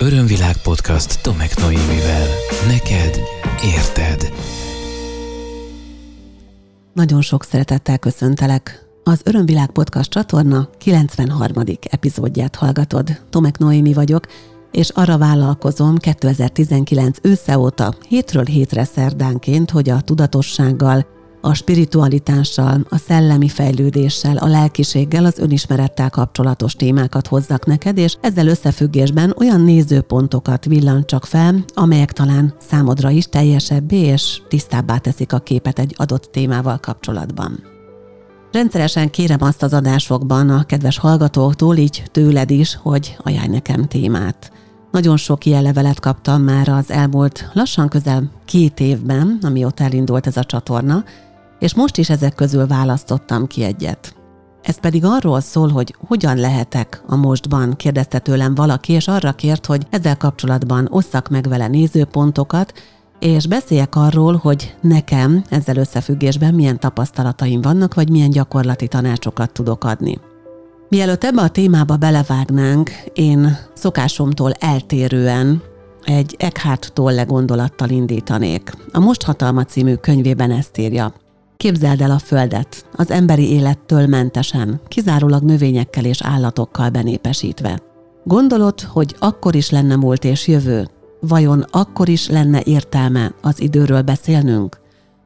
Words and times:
Örömvilág 0.00 0.56
podcast 0.62 1.22
Tomek 1.22 1.56
Noémivel. 1.56 2.26
Neked 2.66 3.20
érted. 3.64 4.32
Nagyon 6.94 7.20
sok 7.20 7.44
szeretettel 7.44 7.98
köszöntelek. 7.98 8.86
Az 9.04 9.20
Örömvilág 9.24 9.70
podcast 9.70 10.10
csatorna 10.10 10.68
93. 10.78 11.62
epizódját 11.90 12.56
hallgatod. 12.56 13.20
Tomek 13.30 13.58
Noémi 13.58 13.92
vagyok, 13.92 14.26
és 14.72 14.88
arra 14.88 15.18
vállalkozom 15.18 15.96
2019 15.96 17.18
ősze 17.22 17.58
óta 17.58 17.94
hétről 18.08 18.44
hétre 18.44 18.84
szerdánként, 18.84 19.70
hogy 19.70 19.90
a 19.90 20.00
tudatossággal, 20.00 21.06
a 21.40 21.54
spiritualitással, 21.54 22.86
a 22.88 22.96
szellemi 22.96 23.48
fejlődéssel, 23.48 24.36
a 24.36 24.46
lelkiséggel, 24.46 25.24
az 25.24 25.38
önismerettel 25.38 26.10
kapcsolatos 26.10 26.74
témákat 26.74 27.26
hozzak 27.26 27.66
neked, 27.66 27.98
és 27.98 28.16
ezzel 28.20 28.46
összefüggésben 28.46 29.34
olyan 29.38 29.60
nézőpontokat 29.60 30.64
villancsak 30.64 31.24
fel, 31.24 31.64
amelyek 31.74 32.12
talán 32.12 32.54
számodra 32.58 33.10
is 33.10 33.24
teljesebbé 33.24 33.96
és 33.96 34.40
tisztábbá 34.48 34.98
teszik 34.98 35.32
a 35.32 35.38
képet 35.38 35.78
egy 35.78 35.94
adott 35.96 36.28
témával 36.32 36.78
kapcsolatban. 36.78 37.76
Rendszeresen 38.52 39.10
kérem 39.10 39.42
azt 39.42 39.62
az 39.62 39.72
adásokban 39.72 40.50
a 40.50 40.64
kedves 40.64 40.98
hallgatóktól, 40.98 41.76
így 41.76 42.02
tőled 42.12 42.50
is, 42.50 42.78
hogy 42.82 43.16
ajánlj 43.22 43.48
nekem 43.48 43.86
témát. 43.86 44.52
Nagyon 44.90 45.16
sok 45.16 45.44
ilyen 45.44 45.62
levelet 45.62 46.00
kaptam 46.00 46.42
már 46.42 46.68
az 46.68 46.90
elmúlt 46.90 47.50
lassan 47.52 47.88
közel 47.88 48.30
két 48.44 48.80
évben, 48.80 49.38
amióta 49.42 49.84
elindult 49.84 50.26
ez 50.26 50.36
a 50.36 50.44
csatorna, 50.44 51.04
és 51.58 51.74
most 51.74 51.96
is 51.96 52.10
ezek 52.10 52.34
közül 52.34 52.66
választottam 52.66 53.46
ki 53.46 53.62
egyet. 53.62 54.12
Ez 54.62 54.80
pedig 54.80 55.04
arról 55.04 55.40
szól, 55.40 55.68
hogy 55.68 55.94
hogyan 56.06 56.36
lehetek 56.36 57.02
a 57.06 57.16
mostban, 57.16 57.76
kérdezte 57.76 58.18
tőlem 58.18 58.54
valaki, 58.54 58.92
és 58.92 59.08
arra 59.08 59.32
kért, 59.32 59.66
hogy 59.66 59.86
ezzel 59.90 60.16
kapcsolatban 60.16 60.88
osszak 60.90 61.28
meg 61.28 61.48
vele 61.48 61.66
nézőpontokat, 61.66 62.72
és 63.18 63.46
beszéljek 63.46 63.96
arról, 63.96 64.36
hogy 64.36 64.76
nekem 64.80 65.44
ezzel 65.48 65.76
összefüggésben 65.76 66.54
milyen 66.54 66.80
tapasztalataim 66.80 67.60
vannak, 67.60 67.94
vagy 67.94 68.10
milyen 68.10 68.30
gyakorlati 68.30 68.88
tanácsokat 68.88 69.52
tudok 69.52 69.84
adni. 69.84 70.18
Mielőtt 70.88 71.24
ebbe 71.24 71.42
a 71.42 71.48
témába 71.48 71.96
belevágnánk, 71.96 72.90
én 73.12 73.56
szokásomtól 73.74 74.52
eltérően 74.52 75.62
egy 76.04 76.34
Eckhart 76.38 76.90
Tolle 76.92 77.22
gondolattal 77.22 77.88
indítanék. 77.88 78.72
A 78.92 79.00
Most 79.00 79.22
Hatalma 79.22 79.64
című 79.64 79.94
könyvében 79.94 80.50
ezt 80.50 80.78
írja. 80.78 81.12
Képzeld 81.58 82.00
el 82.00 82.10
a 82.10 82.18
Földet, 82.18 82.86
az 82.92 83.10
emberi 83.10 83.50
élettől 83.50 84.06
mentesen, 84.06 84.80
kizárólag 84.88 85.42
növényekkel 85.42 86.04
és 86.04 86.22
állatokkal 86.22 86.90
benépesítve. 86.90 87.78
Gondolod, 88.24 88.80
hogy 88.80 89.16
akkor 89.18 89.54
is 89.54 89.70
lenne 89.70 89.96
múlt 89.96 90.24
és 90.24 90.46
jövő? 90.46 90.88
Vajon 91.20 91.64
akkor 91.70 92.08
is 92.08 92.28
lenne 92.28 92.62
értelme 92.64 93.34
az 93.42 93.60
időről 93.60 94.02
beszélnünk? 94.02 94.80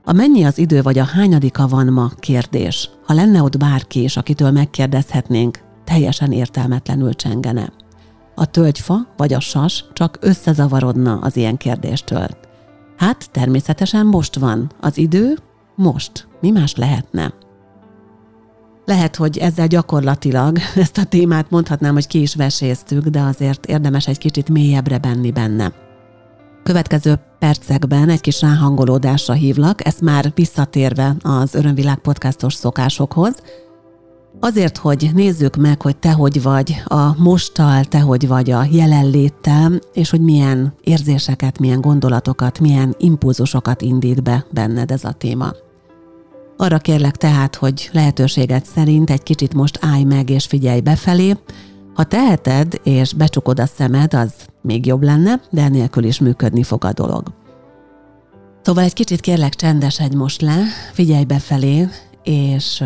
A 0.05 0.13
mennyi 0.13 0.45
az 0.45 0.59
idő 0.59 0.83
vagy 0.83 0.99
a 0.99 1.05
hányadika 1.05 1.69
van 1.69 1.87
ma 1.87 2.11
kérdés. 2.19 2.91
Ha 3.05 3.15
lenne 3.15 3.43
ott 3.43 3.59
bárki 3.59 4.01
és 4.01 4.17
akitől 4.17 4.51
megkérdezhetnénk, 4.51 5.59
teljesen 5.85 6.33
értelmetlenül 6.33 7.15
csengene. 7.15 7.73
A 8.35 8.47
tölgyfa 8.47 8.97
vagy 9.17 9.33
a 9.33 9.41
sas 9.41 9.85
csak 9.93 10.19
összezavarodna 10.21 11.19
az 11.19 11.37
ilyen 11.37 11.57
kérdéstől. 11.57 12.29
Hát 12.97 13.31
természetesen 13.31 14.07
most 14.07 14.37
van. 14.37 14.73
Az 14.81 14.99
idő 14.99 15.37
most. 15.75 16.29
Mi 16.41 16.51
más 16.51 16.75
lehetne? 16.75 17.35
Lehet, 18.85 19.17
hogy 19.17 19.39
ezzel 19.39 19.67
gyakorlatilag 19.67 20.59
ezt 20.75 20.99
a 20.99 21.05
témát 21.05 21.51
mondhatnám, 21.51 21.93
hogy 21.93 22.07
ki 22.07 22.21
is 22.21 22.35
veséztük, 22.35 23.07
de 23.07 23.21
azért 23.21 23.67
érdemes 23.67 24.07
egy 24.07 24.19
kicsit 24.19 24.49
mélyebbre 24.49 24.99
benni 24.99 25.31
benne. 25.31 25.73
Következő 26.63 27.21
percekben 27.39 28.09
egy 28.09 28.21
kis 28.21 28.41
ráhangolódásra 28.41 29.35
hívlak, 29.35 29.87
ezt 29.87 30.01
már 30.01 30.33
visszatérve 30.35 31.17
az 31.23 31.55
Örömvilág 31.55 31.99
podcastos 31.99 32.55
szokásokhoz, 32.55 33.35
Azért, 34.41 34.77
hogy 34.77 35.11
nézzük 35.15 35.57
meg, 35.57 35.83
hogy 35.83 35.97
te 35.97 36.13
hogy 36.13 36.43
vagy 36.43 36.83
a 36.85 37.23
mostal, 37.23 37.85
te 37.85 38.01
hogy 38.01 38.29
vagy 38.29 38.51
a 38.51 38.67
jelenléttel, 38.71 39.79
és 39.93 40.11
hogy 40.11 40.21
milyen 40.21 40.75
érzéseket, 40.81 41.59
milyen 41.59 41.81
gondolatokat, 41.81 42.61
milyen 42.61 42.95
impulzusokat 42.99 43.83
indít 43.83 44.23
be 44.23 44.45
benned 44.51 44.91
ez 44.91 45.05
a 45.05 45.13
téma. 45.13 45.53
Arra 46.63 46.79
kérlek 46.79 47.17
tehát, 47.17 47.55
hogy 47.55 47.89
lehetőséget 47.93 48.67
szerint 48.67 49.11
egy 49.11 49.23
kicsit 49.23 49.55
most 49.55 49.79
állj 49.81 50.03
meg 50.03 50.31
és 50.31 50.47
figyelj 50.47 50.81
befelé. 50.81 51.37
Ha 51.95 52.05
teheted 52.05 52.81
és 52.83 53.13
becsukod 53.13 53.61
a 53.61 53.67
szemed, 53.67 54.15
az 54.15 54.33
még 54.61 54.87
jobb 54.87 55.03
lenne, 55.03 55.41
de 55.51 55.63
enélkül 55.63 56.05
is 56.05 56.19
működni 56.19 56.63
fog 56.63 56.85
a 56.85 56.93
dolog. 56.93 57.33
Szóval 58.63 58.85
egy 58.85 58.93
kicsit 58.93 59.21
kérlek 59.21 59.55
csendesedj 59.55 60.17
most 60.17 60.41
le, 60.41 60.63
figyelj 60.93 61.25
befelé, 61.25 61.89
és 62.23 62.85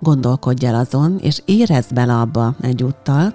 gondolkodj 0.00 0.66
el 0.66 0.74
azon, 0.74 1.18
és 1.22 1.42
érezd 1.44 1.94
bele 1.94 2.14
abba 2.14 2.54
egyúttal, 2.60 3.34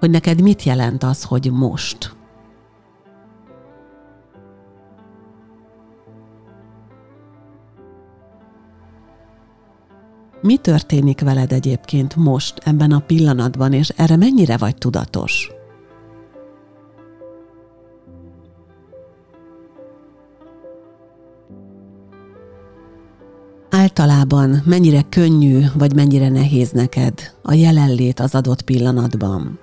hogy 0.00 0.10
neked 0.10 0.40
mit 0.40 0.62
jelent 0.62 1.02
az, 1.02 1.22
hogy 1.22 1.50
most. 1.50 2.14
Mi 10.42 10.56
történik 10.56 11.20
veled 11.20 11.52
egyébként 11.52 12.16
most, 12.16 12.58
ebben 12.64 12.92
a 12.92 12.98
pillanatban, 12.98 13.72
és 13.72 13.88
erre 13.88 14.16
mennyire 14.16 14.56
vagy 14.56 14.76
tudatos? 14.76 15.50
Általában 23.70 24.62
mennyire 24.64 25.02
könnyű 25.08 25.60
vagy 25.74 25.94
mennyire 25.94 26.28
nehéz 26.28 26.70
neked 26.70 27.14
a 27.42 27.52
jelenlét 27.52 28.20
az 28.20 28.34
adott 28.34 28.62
pillanatban? 28.62 29.58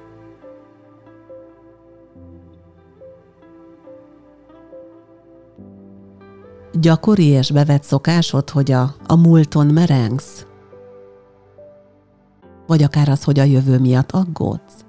Gyakori 6.74 7.26
és 7.26 7.52
bevett 7.52 7.84
szokásod, 7.84 8.50
hogy 8.50 8.72
a, 8.72 8.96
a 9.08 9.16
múlton 9.16 9.68
merengsz? 9.68 10.48
Vagy 12.70 12.84
akár 12.84 13.10
az, 13.10 13.24
hogy 13.24 13.40
a 13.40 13.44
jövő 13.44 13.80
miatt 13.80 14.12
aggódsz? 14.12 14.86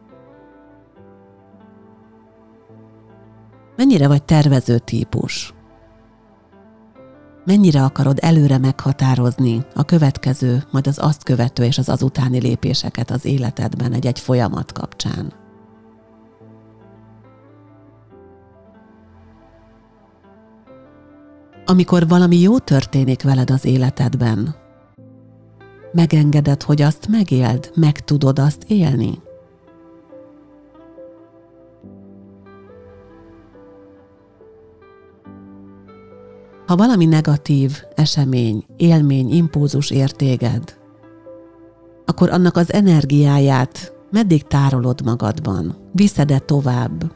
Mennyire 3.77 4.09
vagy 4.09 4.23
tervező 4.23 4.79
típus? 4.79 5.55
mennyire 7.45 7.83
akarod 7.83 8.19
előre 8.21 8.59
meghatározni 8.59 9.67
a 9.75 9.85
következő, 9.85 10.63
majd 10.71 10.87
az 10.87 10.99
azt 10.99 11.23
követő 11.23 11.65
és 11.65 11.79
az 11.79 11.89
azutáni 11.89 12.41
lépéseket 12.41 13.11
az 13.11 13.25
életedben 13.25 13.93
egy-egy 13.93 14.19
folyamat 14.19 14.73
kapcsán. 14.73 15.33
Amikor 21.65 22.09
valami 22.09 22.41
jó 22.41 22.59
történik 22.59 23.23
veled 23.23 23.51
az 23.51 23.65
életedben, 23.65 24.55
megengeded, 25.93 26.63
hogy 26.63 26.83
azt 26.83 27.09
megéld, 27.09 27.71
meg 27.75 28.05
tudod 28.05 28.39
azt 28.39 28.65
élni. 28.67 29.19
Ha 36.67 36.77
valami 36.77 37.07
negatív 37.07 37.83
esemény, 37.95 38.65
élmény, 38.77 39.31
impulzus 39.33 39.91
ér 39.91 40.11
téged, 40.11 40.79
akkor 42.07 42.31
annak 42.31 42.57
az 42.57 42.73
energiáját 42.73 43.93
meddig 44.11 44.43
tárolod 44.43 45.05
magadban? 45.05 45.77
Viszed-e 45.93 46.39
tovább? 46.39 47.13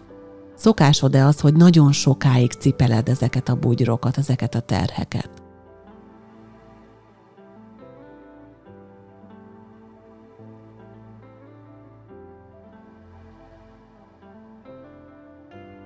Szokásod-e 0.56 1.26
az, 1.26 1.40
hogy 1.40 1.54
nagyon 1.54 1.92
sokáig 1.92 2.52
cipeled 2.52 3.08
ezeket 3.08 3.48
a 3.48 3.54
bugyrokat, 3.54 4.18
ezeket 4.18 4.54
a 4.54 4.60
terheket? 4.60 5.33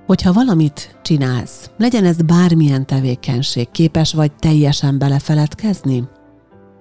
Hogyha 0.08 0.32
valamit 0.32 0.98
csinálsz, 1.02 1.70
legyen 1.76 2.04
ez 2.04 2.22
bármilyen 2.22 2.86
tevékenység, 2.86 3.70
képes 3.70 4.12
vagy 4.14 4.32
teljesen 4.32 4.98
belefeledkezni? 4.98 6.08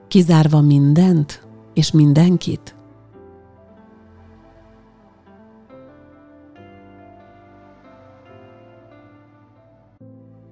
Kizárva 0.07 0.61
mindent 0.61 1.47
és 1.73 1.91
mindenkit? 1.91 2.75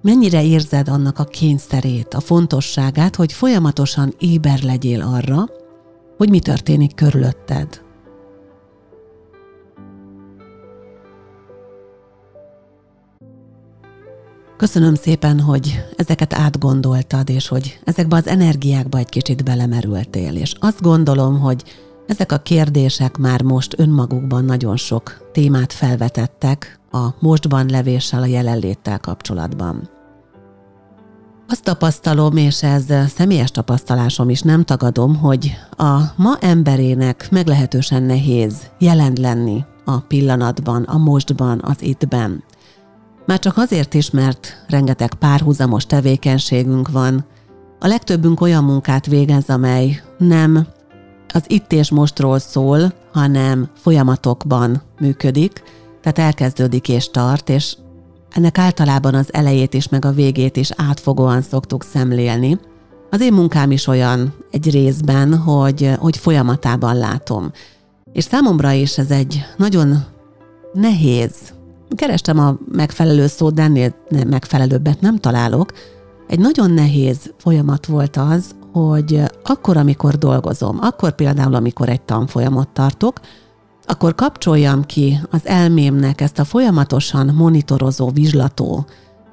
Mennyire 0.02 0.44
érzed 0.44 0.88
annak 0.88 1.18
a 1.18 1.24
kényszerét, 1.24 2.14
a 2.14 2.20
fontosságát, 2.20 3.16
hogy 3.16 3.32
folyamatosan 3.32 4.14
éber 4.18 4.62
legyél 4.62 5.00
arra, 5.02 5.44
hogy 6.16 6.30
mi 6.30 6.38
történik 6.38 6.94
körülötted? 6.94 7.85
Köszönöm 14.56 14.94
szépen, 14.94 15.40
hogy 15.40 15.84
ezeket 15.96 16.34
átgondoltad, 16.34 17.30
és 17.30 17.48
hogy 17.48 17.78
ezekbe 17.84 18.16
az 18.16 18.26
energiákba 18.26 18.98
egy 18.98 19.08
kicsit 19.08 19.44
belemerültél, 19.44 20.36
és 20.36 20.54
azt 20.60 20.82
gondolom, 20.82 21.40
hogy 21.40 21.62
ezek 22.06 22.32
a 22.32 22.38
kérdések 22.38 23.16
már 23.16 23.42
most 23.42 23.78
önmagukban 23.78 24.44
nagyon 24.44 24.76
sok 24.76 25.30
témát 25.32 25.72
felvetettek 25.72 26.78
a 26.92 27.06
mostban 27.18 27.68
levéssel, 27.68 28.22
a 28.22 28.26
jelenléttel 28.26 28.98
kapcsolatban. 28.98 29.90
Azt 31.48 31.64
tapasztalom, 31.64 32.36
és 32.36 32.62
ez 32.62 32.84
személyes 33.08 33.50
tapasztalásom 33.50 34.30
is, 34.30 34.40
nem 34.40 34.64
tagadom, 34.64 35.16
hogy 35.16 35.52
a 35.70 36.00
ma 36.16 36.36
emberének 36.40 37.28
meglehetősen 37.30 38.02
nehéz 38.02 38.70
jelen 38.78 39.12
lenni 39.20 39.64
a 39.84 39.98
pillanatban, 39.98 40.82
a 40.82 40.98
mostban, 40.98 41.60
az 41.62 41.82
ittben. 41.82 42.44
Már 43.26 43.38
csak 43.38 43.56
azért 43.56 43.94
is, 43.94 44.10
mert 44.10 44.64
rengeteg 44.68 45.14
párhuzamos 45.14 45.86
tevékenységünk 45.86 46.90
van. 46.90 47.24
A 47.80 47.86
legtöbbünk 47.86 48.40
olyan 48.40 48.64
munkát 48.64 49.06
végez, 49.06 49.48
amely 49.48 50.02
nem 50.18 50.66
az 51.34 51.44
itt 51.46 51.72
és 51.72 51.90
mostról 51.90 52.38
szól, 52.38 52.92
hanem 53.12 53.70
folyamatokban 53.74 54.82
működik, 55.00 55.62
tehát 56.02 56.18
elkezdődik 56.18 56.88
és 56.88 57.10
tart, 57.10 57.48
és 57.48 57.76
ennek 58.30 58.58
általában 58.58 59.14
az 59.14 59.32
elejét 59.32 59.74
is, 59.74 59.88
meg 59.88 60.04
a 60.04 60.12
végét 60.12 60.56
is 60.56 60.70
átfogóan 60.76 61.42
szoktuk 61.42 61.84
szemlélni. 61.84 62.58
Az 63.10 63.20
én 63.20 63.32
munkám 63.32 63.70
is 63.70 63.86
olyan 63.86 64.34
egy 64.50 64.70
részben, 64.70 65.38
hogy, 65.38 65.90
hogy 65.98 66.16
folyamatában 66.16 66.96
látom. 66.96 67.52
És 68.12 68.24
számomra 68.24 68.72
is 68.72 68.98
ez 68.98 69.10
egy 69.10 69.44
nagyon 69.56 70.04
nehéz. 70.72 71.55
Kerestem 71.88 72.38
a 72.38 72.56
megfelelő 72.72 73.26
szót, 73.26 73.54
de 73.54 73.62
ennél 73.62 73.94
megfelelőbbet 74.26 75.00
nem 75.00 75.16
találok. 75.16 75.72
Egy 76.26 76.38
nagyon 76.38 76.70
nehéz 76.70 77.32
folyamat 77.38 77.86
volt 77.86 78.16
az, 78.16 78.54
hogy 78.72 79.22
akkor, 79.44 79.76
amikor 79.76 80.14
dolgozom, 80.14 80.78
akkor 80.80 81.14
például, 81.14 81.54
amikor 81.54 81.88
egy 81.88 82.00
tanfolyamot 82.00 82.68
tartok, 82.68 83.20
akkor 83.86 84.14
kapcsoljam 84.14 84.84
ki 84.84 85.20
az 85.30 85.46
elmémnek 85.46 86.20
ezt 86.20 86.38
a 86.38 86.44
folyamatosan 86.44 87.34
monitorozó, 87.34 88.10
vizslató 88.10 88.86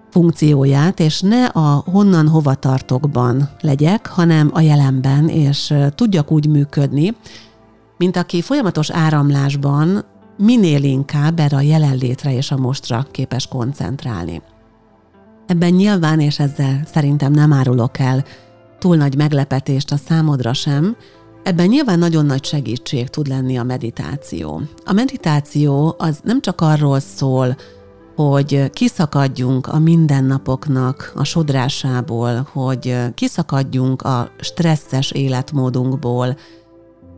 funkcióját, 0.09 0.99
és 0.99 1.21
ne 1.21 1.45
a 1.45 1.83
honnan 1.91 2.27
hova 2.27 2.53
tartokban 2.53 3.49
legyek, 3.61 4.07
hanem 4.07 4.49
a 4.53 4.61
jelenben, 4.61 5.27
és 5.27 5.73
tudjak 5.95 6.31
úgy 6.31 6.47
működni, 6.47 7.15
mint 7.97 8.17
aki 8.17 8.41
folyamatos 8.41 8.91
áramlásban 8.91 10.05
minél 10.37 10.83
inkább 10.83 11.39
erre 11.39 11.57
a 11.57 11.61
jelenlétre 11.61 12.33
és 12.33 12.51
a 12.51 12.57
mostra 12.57 13.05
képes 13.11 13.47
koncentrálni. 13.47 14.41
Ebben 15.47 15.73
nyilván, 15.73 16.19
és 16.19 16.39
ezzel 16.39 16.81
szerintem 16.85 17.31
nem 17.31 17.53
árulok 17.53 17.99
el 17.99 18.23
túl 18.79 18.95
nagy 18.95 19.17
meglepetést 19.17 19.91
a 19.91 19.97
számodra 19.97 20.53
sem, 20.53 20.95
Ebben 21.43 21.67
nyilván 21.67 21.99
nagyon 21.99 22.25
nagy 22.25 22.45
segítség 22.45 23.07
tud 23.07 23.27
lenni 23.27 23.57
a 23.57 23.63
meditáció. 23.63 24.61
A 24.85 24.93
meditáció 24.93 25.95
az 25.97 26.19
nem 26.23 26.41
csak 26.41 26.61
arról 26.61 26.99
szól, 26.99 27.55
hogy 28.15 28.69
kiszakadjunk 28.69 29.67
a 29.67 29.79
mindennapoknak 29.79 31.11
a 31.15 31.23
sodrásából, 31.23 32.47
hogy 32.51 32.97
kiszakadjunk 33.13 34.01
a 34.01 34.31
stresszes 34.39 35.11
életmódunkból, 35.11 36.37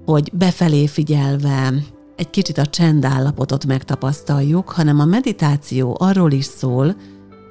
hogy 0.05 0.29
befelé 0.33 0.87
figyelve 0.87 1.73
egy 2.15 2.29
kicsit 2.29 2.57
a 2.57 2.65
csendállapotot 2.65 3.65
megtapasztaljuk, 3.65 4.69
hanem 4.69 4.99
a 4.99 5.05
meditáció 5.05 5.97
arról 5.99 6.31
is 6.31 6.45
szól, 6.45 6.95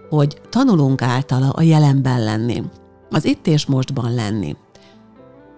hogy 0.09 0.41
tanulunk 0.51 1.03
általa 1.03 1.51
a 1.51 1.63
jelenben 1.63 2.23
lenni, 2.23 2.63
az 3.11 3.25
itt 3.25 3.47
és 3.47 3.67
mostban 3.67 4.15
lenni. 4.15 4.57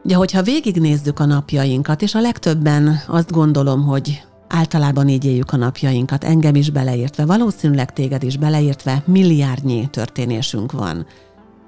Ugye, 0.05 0.17
hogyha 0.17 0.43
végignézzük 0.43 1.21
a 1.21 1.25
napjainkat, 1.25 2.03
és 2.03 2.15
a 2.15 2.21
legtöbben 2.21 3.01
azt 3.07 3.33
gondolom, 3.33 3.83
hogy 3.83 4.23
általában 4.49 5.09
így 5.09 5.25
éljük 5.25 5.53
a 5.53 5.57
napjainkat, 5.57 6.25
engem 6.25 6.55
is 6.55 6.71
beleértve, 6.71 7.25
valószínűleg 7.25 7.93
téged 7.93 8.23
is 8.23 8.37
beleértve, 8.37 9.03
milliárdnyi 9.07 9.89
történésünk 9.91 10.73
van. 10.73 11.07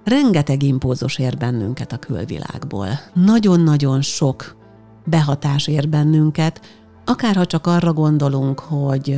Rengeteg 0.04 0.62
impulzus 0.62 1.18
ér 1.18 1.36
bennünket 1.36 1.92
a 1.92 1.96
külvilágból. 1.98 2.88
Nagyon-nagyon 3.14 4.02
sok 4.02 4.56
behatás 5.04 5.66
ér 5.66 5.88
bennünket, 5.88 6.60
akárha 7.08 7.46
csak 7.46 7.66
arra 7.66 7.92
gondolunk, 7.92 8.60
hogy 8.60 9.16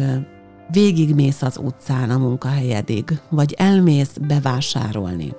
végigmész 0.70 1.42
az 1.42 1.60
utcán 1.62 2.10
a 2.10 2.18
munkahelyedig, 2.18 3.20
vagy 3.28 3.54
elmész 3.58 4.16
bevásárolni 4.20 5.32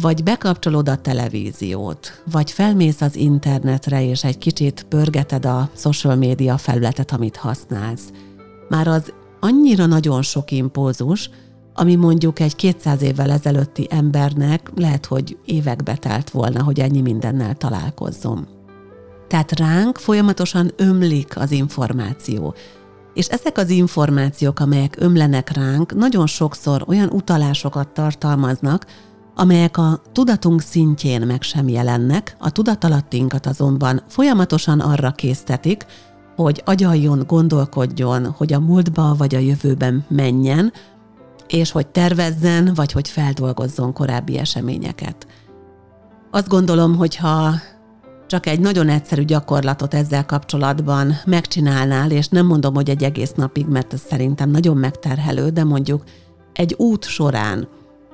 vagy 0.00 0.22
bekapcsolod 0.22 0.88
a 0.88 0.96
televíziót, 0.96 2.22
vagy 2.30 2.50
felmész 2.50 3.00
az 3.00 3.16
internetre, 3.16 4.04
és 4.04 4.24
egy 4.24 4.38
kicsit 4.38 4.86
pörgeted 4.88 5.46
a 5.46 5.70
social 5.76 6.16
média 6.16 6.56
felületet, 6.56 7.12
amit 7.12 7.36
használsz. 7.36 8.12
Már 8.68 8.88
az 8.88 9.12
annyira 9.40 9.86
nagyon 9.86 10.22
sok 10.22 10.50
impulzus, 10.50 11.30
ami 11.74 11.94
mondjuk 11.94 12.40
egy 12.40 12.56
200 12.56 13.02
évvel 13.02 13.30
ezelőtti 13.30 13.86
embernek 13.90 14.70
lehet, 14.74 15.06
hogy 15.06 15.38
évekbe 15.44 15.96
telt 15.96 16.30
volna, 16.30 16.62
hogy 16.62 16.80
ennyi 16.80 17.00
mindennel 17.00 17.54
találkozzon. 17.54 18.57
Tehát 19.28 19.58
ránk 19.58 19.98
folyamatosan 19.98 20.70
ömlik 20.76 21.38
az 21.38 21.50
információ. 21.50 22.54
És 23.14 23.26
ezek 23.26 23.58
az 23.58 23.70
információk, 23.70 24.60
amelyek 24.60 24.96
ömlenek 24.98 25.50
ránk, 25.50 25.94
nagyon 25.94 26.26
sokszor 26.26 26.84
olyan 26.86 27.08
utalásokat 27.08 27.88
tartalmaznak, 27.88 28.86
amelyek 29.34 29.76
a 29.76 30.02
tudatunk 30.12 30.60
szintjén 30.60 31.26
meg 31.26 31.42
sem 31.42 31.68
jelennek, 31.68 32.36
a 32.38 32.50
tudatalattinkat 32.50 33.46
azonban 33.46 34.02
folyamatosan 34.08 34.80
arra 34.80 35.10
késztetik, 35.10 35.86
hogy 36.36 36.62
agyaljon, 36.64 37.24
gondolkodjon, 37.26 38.26
hogy 38.26 38.52
a 38.52 38.60
múltba 38.60 39.14
vagy 39.18 39.34
a 39.34 39.38
jövőben 39.38 40.04
menjen, 40.08 40.72
és 41.46 41.70
hogy 41.70 41.86
tervezzen, 41.86 42.72
vagy 42.74 42.92
hogy 42.92 43.08
feldolgozzon 43.08 43.92
korábbi 43.92 44.38
eseményeket. 44.38 45.26
Azt 46.30 46.48
gondolom, 46.48 46.96
hogy 46.96 47.16
ha 47.16 47.54
csak 48.28 48.46
egy 48.46 48.60
nagyon 48.60 48.88
egyszerű 48.88 49.22
gyakorlatot 49.22 49.94
ezzel 49.94 50.26
kapcsolatban 50.26 51.14
megcsinálnál, 51.24 52.10
és 52.10 52.28
nem 52.28 52.46
mondom, 52.46 52.74
hogy 52.74 52.90
egy 52.90 53.04
egész 53.04 53.32
napig, 53.32 53.66
mert 53.66 53.92
ez 53.92 54.00
szerintem 54.08 54.50
nagyon 54.50 54.76
megterhelő, 54.76 55.48
de 55.48 55.64
mondjuk 55.64 56.04
egy 56.52 56.74
út 56.78 57.04
során 57.04 57.68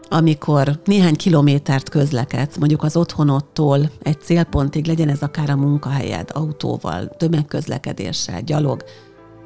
amikor 0.09 0.81
néhány 0.85 1.17
kilométert 1.17 1.89
közlekedsz, 1.89 2.57
mondjuk 2.57 2.83
az 2.83 2.97
otthonodtól 2.97 3.91
egy 4.03 4.21
célpontig, 4.21 4.87
legyen 4.87 5.09
ez 5.09 5.23
akár 5.23 5.51
a 5.51 5.57
munkahelyed, 5.57 6.31
autóval, 6.33 7.09
tömegközlekedéssel, 7.17 8.41
gyalog, 8.41 8.85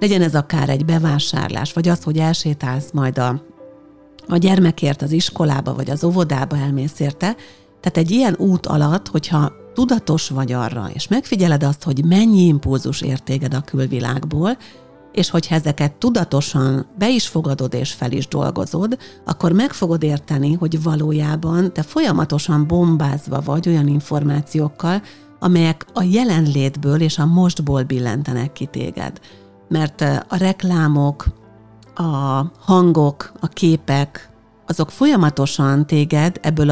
legyen 0.01 0.23
ez 0.23 0.35
akár 0.35 0.69
egy 0.69 0.85
bevásárlás, 0.85 1.73
vagy 1.73 1.89
az, 1.89 2.03
hogy 2.03 2.19
elsétálsz 2.19 2.91
majd 2.93 3.19
a, 3.19 3.43
a 4.27 4.37
gyermekért 4.37 5.03
az 5.03 5.13
iskolába, 5.13 5.75
vagy 5.75 5.91
az 5.91 6.05
óvodába 6.05 6.57
elmész 6.57 7.01
érte. 7.01 7.37
Tehát 7.81 7.97
egy 7.97 8.11
ilyen 8.11 8.35
út 8.39 8.67
alatt, 8.67 9.09
hogyha 9.09 9.53
tudatos 9.79 10.29
vagy 10.29 10.53
arra, 10.53 10.91
és 10.93 11.09
megfigyeled 11.09 11.63
azt, 11.63 11.83
hogy 11.83 12.05
mennyi 12.05 12.47
impulzus 12.47 13.01
értéged 13.01 13.55
a 13.55 13.61
külvilágból, 13.61 14.57
és 15.13 15.31
hogyha 15.31 15.55
ezeket 15.55 15.93
tudatosan 15.93 16.87
be 16.99 17.11
is 17.11 17.29
fogadod 17.29 17.75
és 17.75 17.93
fel 17.93 18.13
is 18.13 18.29
dolgozod, 18.29 18.99
akkor 19.25 19.53
meg 19.53 19.73
fogod 19.73 20.03
érteni, 20.03 20.55
hogy 20.55 20.83
valójában 20.83 21.73
te 21.73 21.83
folyamatosan 21.83 22.67
bombázva 22.67 23.41
vagy 23.41 23.69
olyan 23.69 23.87
információkkal, 23.87 25.03
amelyek 25.39 25.87
a 25.95 26.03
jelenlétből 26.03 27.01
és 27.01 27.19
a 27.19 27.27
mostból 27.27 27.83
billentenek 27.83 28.53
ki 28.53 28.67
téged. 28.67 29.21
Mert 29.69 30.01
a 30.29 30.37
reklámok, 30.37 31.27
a 31.95 32.45
hangok, 32.59 33.33
a 33.41 33.47
képek, 33.47 34.31
azok 34.67 34.91
folyamatosan 34.91 35.87
téged 35.87 36.39
ebből 36.43 36.71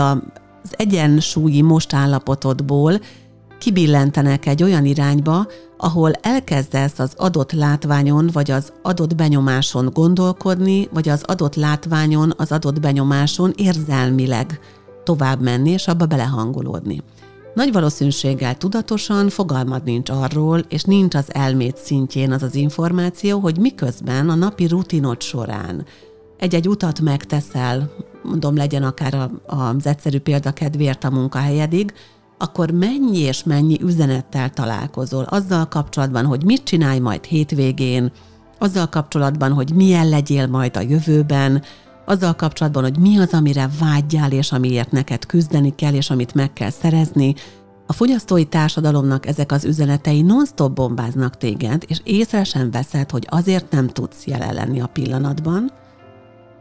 az 0.67 0.75
egyensúlyi 0.77 1.65
állapotodból 1.91 3.01
kibillentenek 3.59 4.47
egy 4.47 4.63
olyan 4.63 4.85
irányba, 4.85 5.47
ahol 5.77 6.13
elkezdesz 6.13 6.99
az 6.99 7.13
adott 7.17 7.53
látványon 7.53 8.31
vagy 8.33 8.51
az 8.51 8.73
adott 8.83 9.15
benyomáson 9.15 9.91
gondolkodni, 9.93 10.89
vagy 10.93 11.09
az 11.09 11.23
adott 11.23 11.55
látványon, 11.55 12.33
az 12.37 12.53
adott 12.53 12.81
benyomáson 12.81 13.53
érzelmileg 13.57 14.61
tovább 15.05 15.41
menni, 15.41 15.71
és 15.71 15.89
abba 15.89 16.07
belehangolódni. 16.07 17.03
Nagy 17.55 17.73
valószínűséggel 17.73 18.57
tudatosan 18.57 19.29
fogalmad 19.29 19.85
nincs 19.85 20.11
arról, 20.11 20.59
és 20.69 20.83
nincs 20.83 21.15
az 21.15 21.35
elmét 21.35 21.77
szintjén 21.77 22.33
az 22.33 22.43
az 22.43 22.55
információ, 22.55 23.39
hogy 23.39 23.59
miközben 23.59 24.29
a 24.29 24.35
napi 24.35 24.67
rutinod 24.67 25.23
során 25.23 25.87
egy-egy 26.39 26.69
utat 26.69 27.01
megteszel, 27.01 27.91
mondom, 28.23 28.57
legyen 28.57 28.83
akár 28.83 29.31
az 29.47 29.87
egyszerű 29.87 30.19
példa 30.19 30.53
kedvéért 30.53 31.05
a 31.05 31.11
munkahelyedig, 31.11 31.93
akkor 32.39 32.71
mennyi 32.71 33.19
és 33.19 33.45
mennyi 33.45 33.83
üzenettel 33.83 34.51
találkozol 34.51 35.23
azzal 35.23 35.69
kapcsolatban, 35.69 36.25
hogy 36.25 36.45
mit 36.45 36.65
csinálj 36.65 36.99
majd 36.99 37.25
hétvégén, 37.25 38.13
azzal 38.59 38.89
kapcsolatban, 38.89 39.53
hogy 39.53 39.75
milyen 39.75 40.09
legyél 40.09 40.47
majd 40.47 40.77
a 40.77 40.81
jövőben, 40.81 41.63
azzal 42.05 42.35
kapcsolatban, 42.35 42.83
hogy 42.83 42.99
mi 42.99 43.19
az, 43.19 43.33
amire 43.33 43.69
vágyjál, 43.81 44.33
és 44.33 44.53
amiért 44.53 44.91
neked 44.91 45.27
küzdeni 45.27 45.75
kell, 45.75 45.95
és 45.95 46.11
amit 46.11 46.35
meg 46.35 46.53
kell 46.53 46.71
szerezni. 46.71 47.35
A 47.87 47.93
fogyasztói 47.93 48.45
társadalomnak 48.45 49.27
ezek 49.27 49.53
az 49.53 49.65
üzenetei 49.65 50.23
non-stop 50.23 50.75
bombáznak 50.75 51.37
téged, 51.37 51.85
és 51.87 52.01
észre 52.05 52.45
sem 52.45 52.71
veszed, 52.71 53.11
hogy 53.11 53.27
azért 53.31 53.71
nem 53.71 53.89
tudsz 53.89 54.27
jelen 54.27 54.55
lenni 54.55 54.81
a 54.81 54.87
pillanatban, 54.87 55.71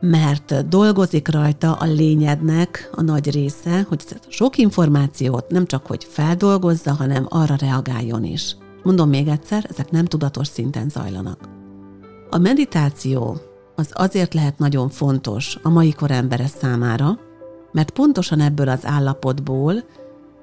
mert 0.09 0.67
dolgozik 0.69 1.27
rajta 1.27 1.73
a 1.73 1.85
lényednek 1.85 2.89
a 2.95 3.01
nagy 3.01 3.31
része, 3.31 3.85
hogy 3.89 4.03
sok 4.27 4.57
információt 4.57 5.49
nem 5.49 5.65
csak 5.65 5.85
hogy 5.85 6.07
feldolgozza, 6.09 6.93
hanem 6.93 7.25
arra 7.29 7.55
reagáljon 7.55 8.23
is. 8.23 8.55
Mondom 8.83 9.09
még 9.09 9.27
egyszer, 9.27 9.65
ezek 9.69 9.91
nem 9.91 10.05
tudatos 10.05 10.47
szinten 10.47 10.89
zajlanak. 10.89 11.39
A 12.29 12.37
meditáció 12.37 13.37
az 13.75 13.89
azért 13.93 14.33
lehet 14.33 14.57
nagyon 14.57 14.89
fontos 14.89 15.57
a 15.61 15.69
mai 15.69 15.91
kor 15.91 16.11
embere 16.11 16.47
számára, 16.47 17.19
mert 17.71 17.91
pontosan 17.91 18.39
ebből 18.39 18.69
az 18.69 18.85
állapotból 18.85 19.83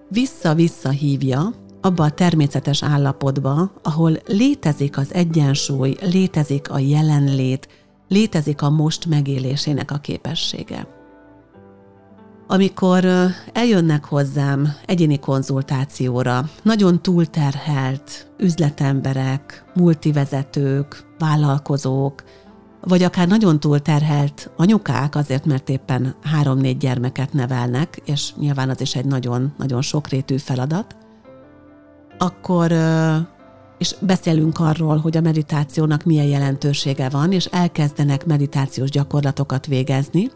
vissza-vissza 0.09 0.89
hívja 0.89 1.53
abba 1.81 2.05
a 2.05 2.11
természetes 2.11 2.83
állapotba, 2.83 3.73
ahol 3.83 4.19
létezik 4.27 4.99
az 4.99 5.15
egyensúly, 5.15 5.97
létezik 6.01 6.71
a 6.71 6.79
jelenlét, 6.79 7.69
létezik 8.13 8.63
a 8.63 8.71
most 8.71 9.07
megélésének 9.07 9.91
a 9.91 9.99
képessége. 9.99 10.87
Amikor 12.47 13.07
eljönnek 13.53 14.05
hozzám 14.05 14.69
egyéni 14.87 15.19
konzultációra 15.19 16.45
nagyon 16.63 17.03
túlterhelt 17.03 18.31
üzletemberek, 18.39 19.65
multivezetők, 19.75 21.05
vállalkozók, 21.19 22.23
vagy 22.81 23.03
akár 23.03 23.29
nagyon 23.29 23.61
túlterhelt 23.61 24.51
anyukák, 24.57 25.15
azért 25.15 25.47
mert 25.47 25.69
éppen 25.69 26.15
három-négy 26.23 26.77
gyermeket 26.77 27.33
nevelnek, 27.33 28.03
és 28.05 28.35
nyilván 28.35 28.71
az 28.71 28.81
is 28.81 28.95
egy 28.95 29.05
nagyon-nagyon 29.05 29.83
sokrétű 29.83 30.37
feladat, 30.37 30.97
akkor 32.19 32.73
és 33.83 33.95
beszélünk 34.01 34.59
arról, 34.59 34.97
hogy 34.97 35.17
a 35.17 35.21
meditációnak 35.21 36.05
milyen 36.05 36.27
jelentősége 36.27 37.09
van, 37.09 37.33
és 37.33 37.45
elkezdenek 37.45 38.27
meditációs 38.27 38.91
gyakorlatokat 38.91 39.67
végezni, 39.67 40.31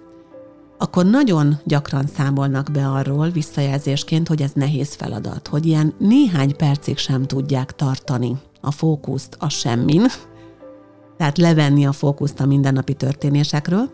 akkor 0.79 1.07
nagyon 1.07 1.59
gyakran 1.65 2.07
számolnak 2.07 2.71
be 2.73 2.89
arról 2.89 3.31
visszajelzésként, 3.31 4.29
hogy 4.29 4.43
ez 4.43 4.51
nehéz 4.55 4.95
feladat, 4.95 5.49
hogy 5.49 5.67
ilyen 5.67 5.95
néhány 5.99 6.57
percig 6.57 6.97
sem 6.97 7.23
tudják 7.23 7.73
tartani 7.73 8.37
a 8.61 8.71
fókuszt 8.71 9.37
a 9.39 9.49
semmin, 9.49 10.03
tehát 11.17 11.39
levenni 11.39 11.87
a 11.87 11.93
fókuszt 11.93 12.41
a 12.41 12.47
mindennapi 12.47 12.95
történésekről. 12.95 13.91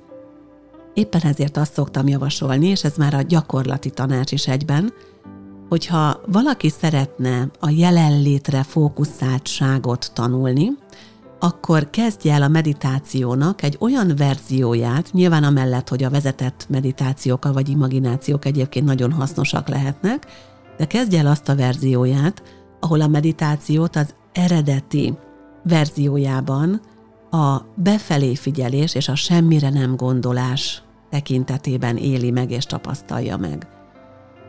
Éppen 0.94 1.20
ezért 1.22 1.56
azt 1.56 1.72
szoktam 1.72 2.08
javasolni, 2.08 2.66
és 2.66 2.84
ez 2.84 2.96
már 2.96 3.14
a 3.14 3.22
gyakorlati 3.22 3.90
tanács 3.90 4.32
is 4.32 4.46
egyben, 4.48 4.92
hogyha 5.72 6.20
valaki 6.26 6.68
szeretne 6.68 7.50
a 7.60 7.70
jelenlétre 7.70 8.62
fókuszáltságot 8.62 10.10
tanulni, 10.14 10.68
akkor 11.38 11.90
kezdje 11.90 12.32
el 12.34 12.42
a 12.42 12.48
meditációnak 12.48 13.62
egy 13.62 13.76
olyan 13.80 14.12
verzióját, 14.16 15.12
nyilván 15.12 15.44
amellett, 15.44 15.88
hogy 15.88 16.04
a 16.04 16.10
vezetett 16.10 16.66
meditációk 16.68 17.52
vagy 17.52 17.68
imaginációk 17.68 18.44
egyébként 18.44 18.86
nagyon 18.86 19.12
hasznosak 19.12 19.68
lehetnek, 19.68 20.26
de 20.76 20.86
kezdje 20.86 21.18
el 21.18 21.26
azt 21.26 21.48
a 21.48 21.56
verzióját, 21.56 22.42
ahol 22.80 23.00
a 23.00 23.08
meditációt 23.08 23.96
az 23.96 24.14
eredeti 24.32 25.14
verziójában 25.64 26.80
a 27.30 27.56
befelé 27.74 28.34
figyelés 28.34 28.94
és 28.94 29.08
a 29.08 29.14
semmire 29.14 29.70
nem 29.70 29.96
gondolás 29.96 30.82
tekintetében 31.10 31.96
éli 31.96 32.30
meg 32.30 32.50
és 32.50 32.64
tapasztalja 32.64 33.36
meg. 33.36 33.68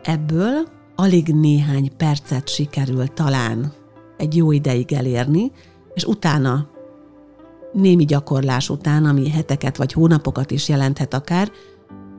Ebből 0.01 0.82
alig 0.96 1.28
néhány 1.28 1.92
percet 1.98 2.50
sikerül 2.50 3.08
talán 3.08 3.74
egy 4.18 4.36
jó 4.36 4.52
ideig 4.52 4.94
elérni, 4.94 5.52
és 5.94 6.04
utána, 6.04 6.68
némi 7.74 8.06
gyakorlás 8.06 8.70
után, 8.70 9.06
ami 9.06 9.30
heteket 9.30 9.78
vagy 9.78 9.94
hónapokat 9.94 10.52
is 10.52 10.70
jelenthet 10.70 11.14
akár, 11.14 11.52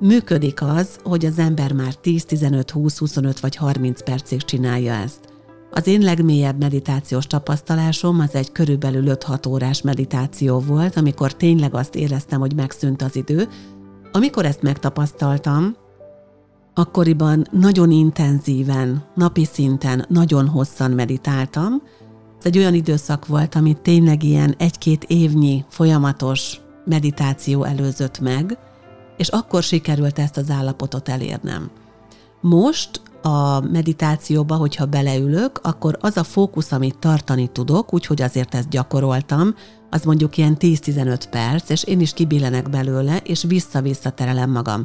működik 0.00 0.62
az, 0.62 0.96
hogy 1.02 1.24
az 1.24 1.38
ember 1.38 1.72
már 1.72 1.94
10, 1.94 2.24
15, 2.24 2.70
20, 2.70 2.98
25 2.98 3.40
vagy 3.40 3.56
30 3.56 4.02
percig 4.02 4.42
csinálja 4.42 4.92
ezt. 4.92 5.32
Az 5.70 5.86
én 5.86 6.00
legmélyebb 6.00 6.58
meditációs 6.58 7.26
tapasztalásom 7.26 8.20
az 8.20 8.34
egy 8.34 8.52
körülbelül 8.52 9.04
5-6 9.06 9.48
órás 9.48 9.82
meditáció 9.82 10.58
volt, 10.58 10.96
amikor 10.96 11.34
tényleg 11.34 11.74
azt 11.74 11.94
éreztem, 11.94 12.40
hogy 12.40 12.54
megszűnt 12.54 13.02
az 13.02 13.16
idő. 13.16 13.48
Amikor 14.12 14.44
ezt 14.44 14.62
megtapasztaltam, 14.62 15.76
Akkoriban 16.76 17.46
nagyon 17.50 17.90
intenzíven, 17.90 19.04
napi 19.14 19.44
szinten, 19.44 20.04
nagyon 20.08 20.48
hosszan 20.48 20.90
meditáltam. 20.90 21.82
Ez 22.38 22.44
egy 22.44 22.58
olyan 22.58 22.74
időszak 22.74 23.26
volt, 23.26 23.54
amit 23.54 23.80
tényleg 23.80 24.22
ilyen 24.22 24.54
egy-két 24.58 25.04
évnyi 25.04 25.64
folyamatos 25.68 26.60
meditáció 26.84 27.64
előzött 27.64 28.20
meg, 28.20 28.58
és 29.16 29.28
akkor 29.28 29.62
sikerült 29.62 30.18
ezt 30.18 30.36
az 30.36 30.50
állapotot 30.50 31.08
elérnem. 31.08 31.70
Most 32.40 33.00
a 33.22 33.60
meditációba, 33.60 34.54
hogyha 34.56 34.86
beleülök, 34.86 35.60
akkor 35.62 35.98
az 36.00 36.16
a 36.16 36.24
fókusz, 36.24 36.72
amit 36.72 36.98
tartani 36.98 37.46
tudok, 37.46 37.94
úgyhogy 37.94 38.22
azért 38.22 38.54
ezt 38.54 38.68
gyakoroltam, 38.68 39.54
az 39.90 40.04
mondjuk 40.04 40.36
ilyen 40.36 40.56
10-15 40.60 41.22
perc, 41.30 41.70
és 41.70 41.84
én 41.84 42.00
is 42.00 42.12
kibillenek 42.12 42.70
belőle, 42.70 43.16
és 43.16 43.42
vissza-vissza 43.42 44.10
terelem 44.10 44.50
magam. 44.50 44.84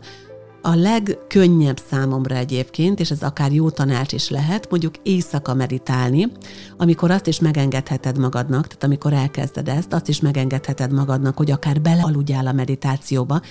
A 0.62 0.76
legkönnyebb 0.76 1.80
számomra 1.90 2.36
egyébként, 2.36 3.00
és 3.00 3.12
ez 3.12 3.22
akár 3.22 3.52
jó 3.52 3.70
tanács 3.70 4.12
is 4.14 4.30
lehet, 4.30 4.70
mondjuk 4.70 4.94
éjszaka 5.04 5.54
meditálni, 5.54 6.32
amikor 6.78 7.12
azt 7.12 7.28
is 7.28 7.40
megengedheted 7.40 8.18
magadnak, 8.18 8.68
tehát 8.68 8.84
amikor 8.84 9.14
elkezded 9.14 9.68
ezt, 9.68 9.94
azt 9.94 10.08
is 10.08 10.20
megengedheted 10.20 10.92
magadnak, 10.92 11.38
hogy 11.38 11.52
akár 11.52 11.82
belealudjál 11.82 12.48
a 12.48 12.52
meditációba, 12.52 13.42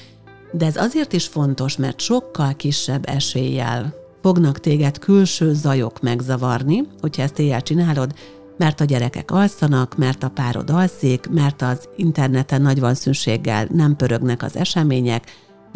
de 0.53 0.67
ez 0.67 0.77
azért 0.77 1.13
is 1.13 1.27
fontos, 1.27 1.77
mert 1.77 2.01
sokkal 2.01 2.55
kisebb 2.57 3.09
eséllyel 3.09 3.95
fognak 4.23 4.61
téged 4.61 4.99
külső 4.99 5.53
zajok 5.53 6.01
megzavarni, 6.01 6.83
hogyha 7.01 7.23
ezt 7.23 7.39
éjjel 7.39 7.63
csinálod, 7.63 8.15
mert 8.57 8.81
a 8.81 8.85
gyerekek 8.85 9.31
alszanak, 9.31 9.97
mert 9.97 10.23
a 10.23 10.29
párod 10.29 10.71
alszik, 10.71 11.29
mert 11.31 11.63
az 11.63 11.89
interneten 11.97 12.63
nagy 12.63 12.81
valószínűséggel 12.81 13.69
nem 13.73 13.97
pörögnek 13.97 14.43
az 14.43 14.57
események, 14.57 15.25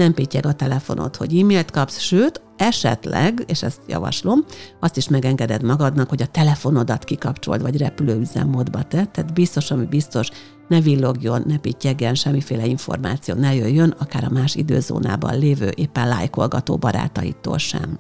nem 0.03 0.15
pittyeg 0.15 0.47
a 0.47 0.53
telefonod, 0.53 1.17
hogy 1.17 1.39
e-mailt 1.39 1.71
kapsz, 1.71 1.99
sőt, 1.99 2.41
esetleg, 2.57 3.45
és 3.47 3.63
ezt 3.63 3.81
javaslom, 3.87 4.45
azt 4.81 4.97
is 4.97 5.09
megengeded 5.09 5.63
magadnak, 5.63 6.09
hogy 6.09 6.23
a 6.23 6.27
telefonodat 6.27 7.05
kikapcsold, 7.05 7.63
vagy 7.63 7.77
repülőüzemmódba 7.77 8.83
te, 8.83 9.05
tehát 9.05 9.33
biztos, 9.33 9.71
ami 9.71 9.85
biztos, 9.85 10.29
ne 10.69 10.81
villogjon, 10.81 11.43
ne 11.47 11.59
pittyegjen, 11.59 12.15
semmiféle 12.15 12.67
információ 12.67 13.35
ne 13.35 13.55
jöjjön, 13.55 13.95
akár 13.99 14.25
a 14.25 14.31
más 14.33 14.55
időzónában 14.55 15.39
lévő, 15.39 15.73
éppen 15.75 16.09
lájkolgató 16.09 16.77
barátaitól 16.77 17.59
sem. 17.59 17.99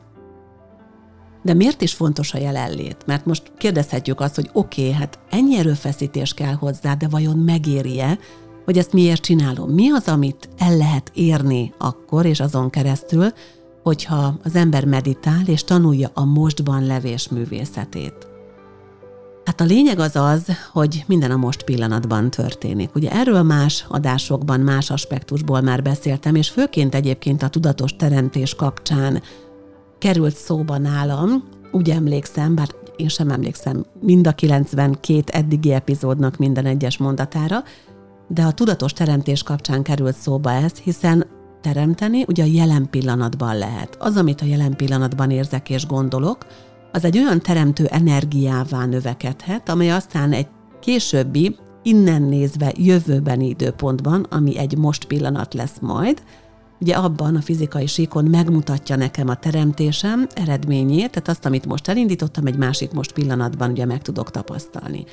De 1.43 1.55
miért 1.55 1.83
is 1.83 1.95
fontos 1.95 2.35
a 2.35 2.39
jelenlét? 2.39 2.97
Mert 3.07 3.27
most 3.27 3.53
kérdezhetjük 3.59 4.21
azt, 4.21 4.35
hogy 4.35 4.51
oké, 4.53 4.83
okay, 4.83 4.93
hát 4.93 5.19
ennyi 5.31 5.57
erőfeszítés 5.57 6.35
kell 6.35 6.55
hozzá, 6.55 6.95
de 6.95 7.09
vajon 7.09 7.39
megéri-e, 7.39 8.19
hogy 8.65 8.79
ezt 8.79 8.93
miért 8.93 9.23
csinálom. 9.23 9.71
Mi 9.71 9.91
az, 9.91 10.09
amit 10.09 10.49
el 10.59 10.77
lehet 10.77 11.11
érni 11.15 11.73
akkor 11.79 12.27
és 12.27 12.41
azon 12.41 12.71
keresztül, 12.71 13.27
hogyha 13.83 14.35
az 14.45 14.55
ember 14.55 14.85
meditál 14.85 15.43
és 15.47 15.65
tanulja 15.65 16.11
a 16.15 16.25
mostban 16.25 16.87
levés 16.87 17.29
művészetét. 17.29 18.27
Hát 19.45 19.61
a 19.61 19.65
lényeg 19.65 19.99
az 19.99 20.17
az, 20.17 20.43
hogy 20.73 21.05
minden 21.07 21.31
a 21.31 21.37
most 21.37 21.63
pillanatban 21.63 22.31
történik. 22.31 22.95
Ugye 22.95 23.11
erről 23.11 23.43
más 23.43 23.85
adásokban, 23.89 24.61
más 24.61 24.91
aspektusból 24.91 25.61
már 25.61 25.83
beszéltem, 25.83 26.35
és 26.35 26.49
főként 26.49 26.95
egyébként 26.95 27.43
a 27.43 27.49
tudatos 27.49 27.97
teremtés 27.97 28.55
kapcsán 28.55 29.23
került 29.99 30.37
szóba 30.37 30.79
nálam, 30.79 31.45
úgy 31.73 31.91
emlékszem, 31.91 32.55
bár 32.55 32.69
én 32.97 33.09
sem 33.09 33.31
emlékszem 33.31 33.85
mind 34.01 34.27
a 34.27 34.33
92 34.33 35.23
eddigi 35.27 35.73
epizódnak 35.73 36.37
minden 36.37 36.67
egyes 36.67 36.99
mondatára, 36.99 37.63
de 38.29 38.43
a 38.43 38.53
tudatos 38.53 38.93
teremtés 38.93 39.43
kapcsán 39.43 39.83
került 39.83 40.17
szóba 40.17 40.53
ez, 40.53 40.73
hiszen 40.73 41.27
teremteni 41.61 42.25
ugye 42.29 42.43
a 42.43 42.47
jelen 42.47 42.91
pillanatban 42.91 43.59
lehet. 43.59 43.97
Az, 43.99 44.17
amit 44.17 44.41
a 44.41 44.45
jelen 44.45 44.77
pillanatban 44.77 45.31
érzek 45.31 45.71
és 45.71 45.87
gondolok, 45.87 46.47
az 46.93 47.05
egy 47.05 47.19
olyan 47.19 47.41
teremtő 47.41 47.87
energiává 47.87 48.87
növekedhet, 48.87 49.69
amely 49.69 49.91
aztán 49.91 50.33
egy 50.33 50.49
későbbi, 50.81 51.57
innen 51.83 52.23
nézve 52.23 52.73
jövőbeni 52.77 53.49
időpontban, 53.49 54.27
ami 54.31 54.59
egy 54.59 54.79
most 54.79 55.05
pillanat 55.05 55.55
lesz 55.55 55.79
majd, 55.81 56.23
ugye 56.81 56.95
abban 56.95 57.37
a 57.37 57.41
fizikai 57.41 57.87
síkon 57.87 58.25
megmutatja 58.25 58.97
nekem 58.97 59.29
a 59.29 59.35
teremtésem 59.35 60.27
eredményét, 60.35 61.11
tehát 61.11 61.29
azt, 61.29 61.47
amit 61.47 61.67
most 61.67 61.89
elindítottam, 61.89 62.47
egy 62.47 62.57
másik 62.57 62.93
most 62.93 63.13
pillanatban 63.13 63.71
ugye 63.71 63.85
meg 63.85 64.03
tudok 64.03 64.31
tapasztalni 64.31 65.05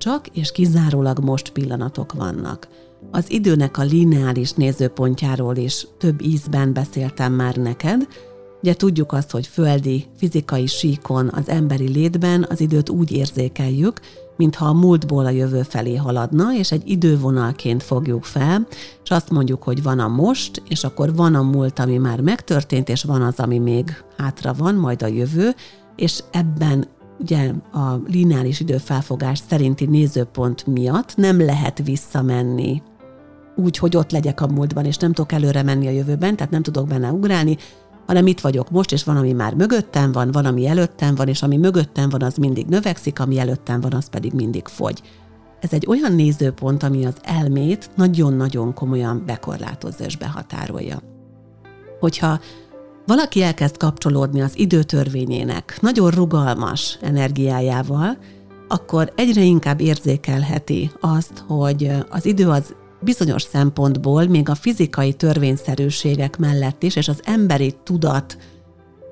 csak 0.00 0.26
és 0.26 0.52
kizárólag 0.52 1.18
most 1.18 1.50
pillanatok 1.50 2.12
vannak. 2.12 2.68
Az 3.10 3.30
időnek 3.30 3.78
a 3.78 3.82
lineáris 3.82 4.52
nézőpontjáról 4.52 5.56
is 5.56 5.86
több 5.98 6.22
ízben 6.22 6.72
beszéltem 6.72 7.32
már 7.32 7.56
neked. 7.56 8.08
Ugye 8.62 8.74
tudjuk 8.74 9.12
azt, 9.12 9.30
hogy 9.30 9.46
földi, 9.46 10.06
fizikai 10.16 10.66
síkon, 10.66 11.30
az 11.34 11.48
emberi 11.48 11.88
létben 11.88 12.46
az 12.48 12.60
időt 12.60 12.88
úgy 12.88 13.12
érzékeljük, 13.12 14.00
mintha 14.36 14.66
a 14.66 14.72
múltból 14.72 15.26
a 15.26 15.30
jövő 15.30 15.62
felé 15.62 15.96
haladna, 15.96 16.54
és 16.54 16.72
egy 16.72 16.82
idővonalként 16.84 17.82
fogjuk 17.82 18.24
fel, 18.24 18.66
és 19.04 19.10
azt 19.10 19.30
mondjuk, 19.30 19.62
hogy 19.62 19.82
van 19.82 19.98
a 19.98 20.08
most, 20.08 20.62
és 20.68 20.84
akkor 20.84 21.14
van 21.14 21.34
a 21.34 21.42
múlt, 21.42 21.78
ami 21.78 21.98
már 21.98 22.20
megtörtént, 22.20 22.88
és 22.88 23.02
van 23.02 23.22
az, 23.22 23.38
ami 23.38 23.58
még 23.58 24.04
hátra 24.16 24.54
van, 24.54 24.74
majd 24.74 25.02
a 25.02 25.06
jövő, 25.06 25.54
és 25.96 26.22
ebben 26.30 26.88
ugye 27.20 27.52
a 27.72 27.94
lineáris 28.06 28.60
időfelfogás 28.60 29.40
szerinti 29.48 29.86
nézőpont 29.86 30.66
miatt 30.66 31.16
nem 31.16 31.40
lehet 31.40 31.82
visszamenni 31.84 32.82
úgy, 33.56 33.76
hogy 33.76 33.96
ott 33.96 34.10
legyek 34.10 34.40
a 34.40 34.46
múltban, 34.46 34.84
és 34.84 34.96
nem 34.96 35.12
tudok 35.12 35.32
előre 35.32 35.62
menni 35.62 35.86
a 35.86 35.90
jövőben, 35.90 36.36
tehát 36.36 36.52
nem 36.52 36.62
tudok 36.62 36.88
benne 36.88 37.12
ugrálni, 37.12 37.56
hanem 38.06 38.26
itt 38.26 38.40
vagyok 38.40 38.70
most, 38.70 38.92
és 38.92 39.04
van, 39.04 39.16
ami 39.16 39.32
már 39.32 39.54
mögöttem 39.54 40.12
van, 40.12 40.30
van, 40.30 40.44
ami 40.44 40.66
előttem 40.66 41.14
van, 41.14 41.28
és 41.28 41.42
ami 41.42 41.56
mögöttem 41.56 42.08
van, 42.08 42.22
az 42.22 42.36
mindig 42.36 42.66
növekszik, 42.66 43.20
ami 43.20 43.38
előttem 43.38 43.80
van, 43.80 43.92
az 43.92 44.08
pedig 44.08 44.32
mindig 44.32 44.66
fogy. 44.66 45.02
Ez 45.60 45.72
egy 45.72 45.86
olyan 45.86 46.12
nézőpont, 46.12 46.82
ami 46.82 47.04
az 47.04 47.16
elmét 47.22 47.90
nagyon-nagyon 47.96 48.74
komolyan 48.74 49.22
bekorlátozza 49.26 50.04
és 50.04 50.16
behatárolja. 50.16 51.02
Hogyha 52.00 52.40
valaki 53.10 53.42
elkezd 53.42 53.76
kapcsolódni 53.76 54.40
az 54.40 54.58
időtörvényének 54.58 55.78
nagyon 55.80 56.10
rugalmas 56.10 56.98
energiájával, 57.00 58.18
akkor 58.68 59.12
egyre 59.16 59.42
inkább 59.42 59.80
érzékelheti 59.80 60.90
azt, 61.00 61.44
hogy 61.46 61.90
az 62.10 62.26
idő 62.26 62.48
az 62.48 62.74
bizonyos 63.00 63.42
szempontból 63.42 64.26
még 64.26 64.48
a 64.48 64.54
fizikai 64.54 65.12
törvényszerűségek 65.12 66.38
mellett 66.38 66.82
is, 66.82 66.96
és 66.96 67.08
az 67.08 67.20
emberi 67.24 67.74
tudat 67.84 68.36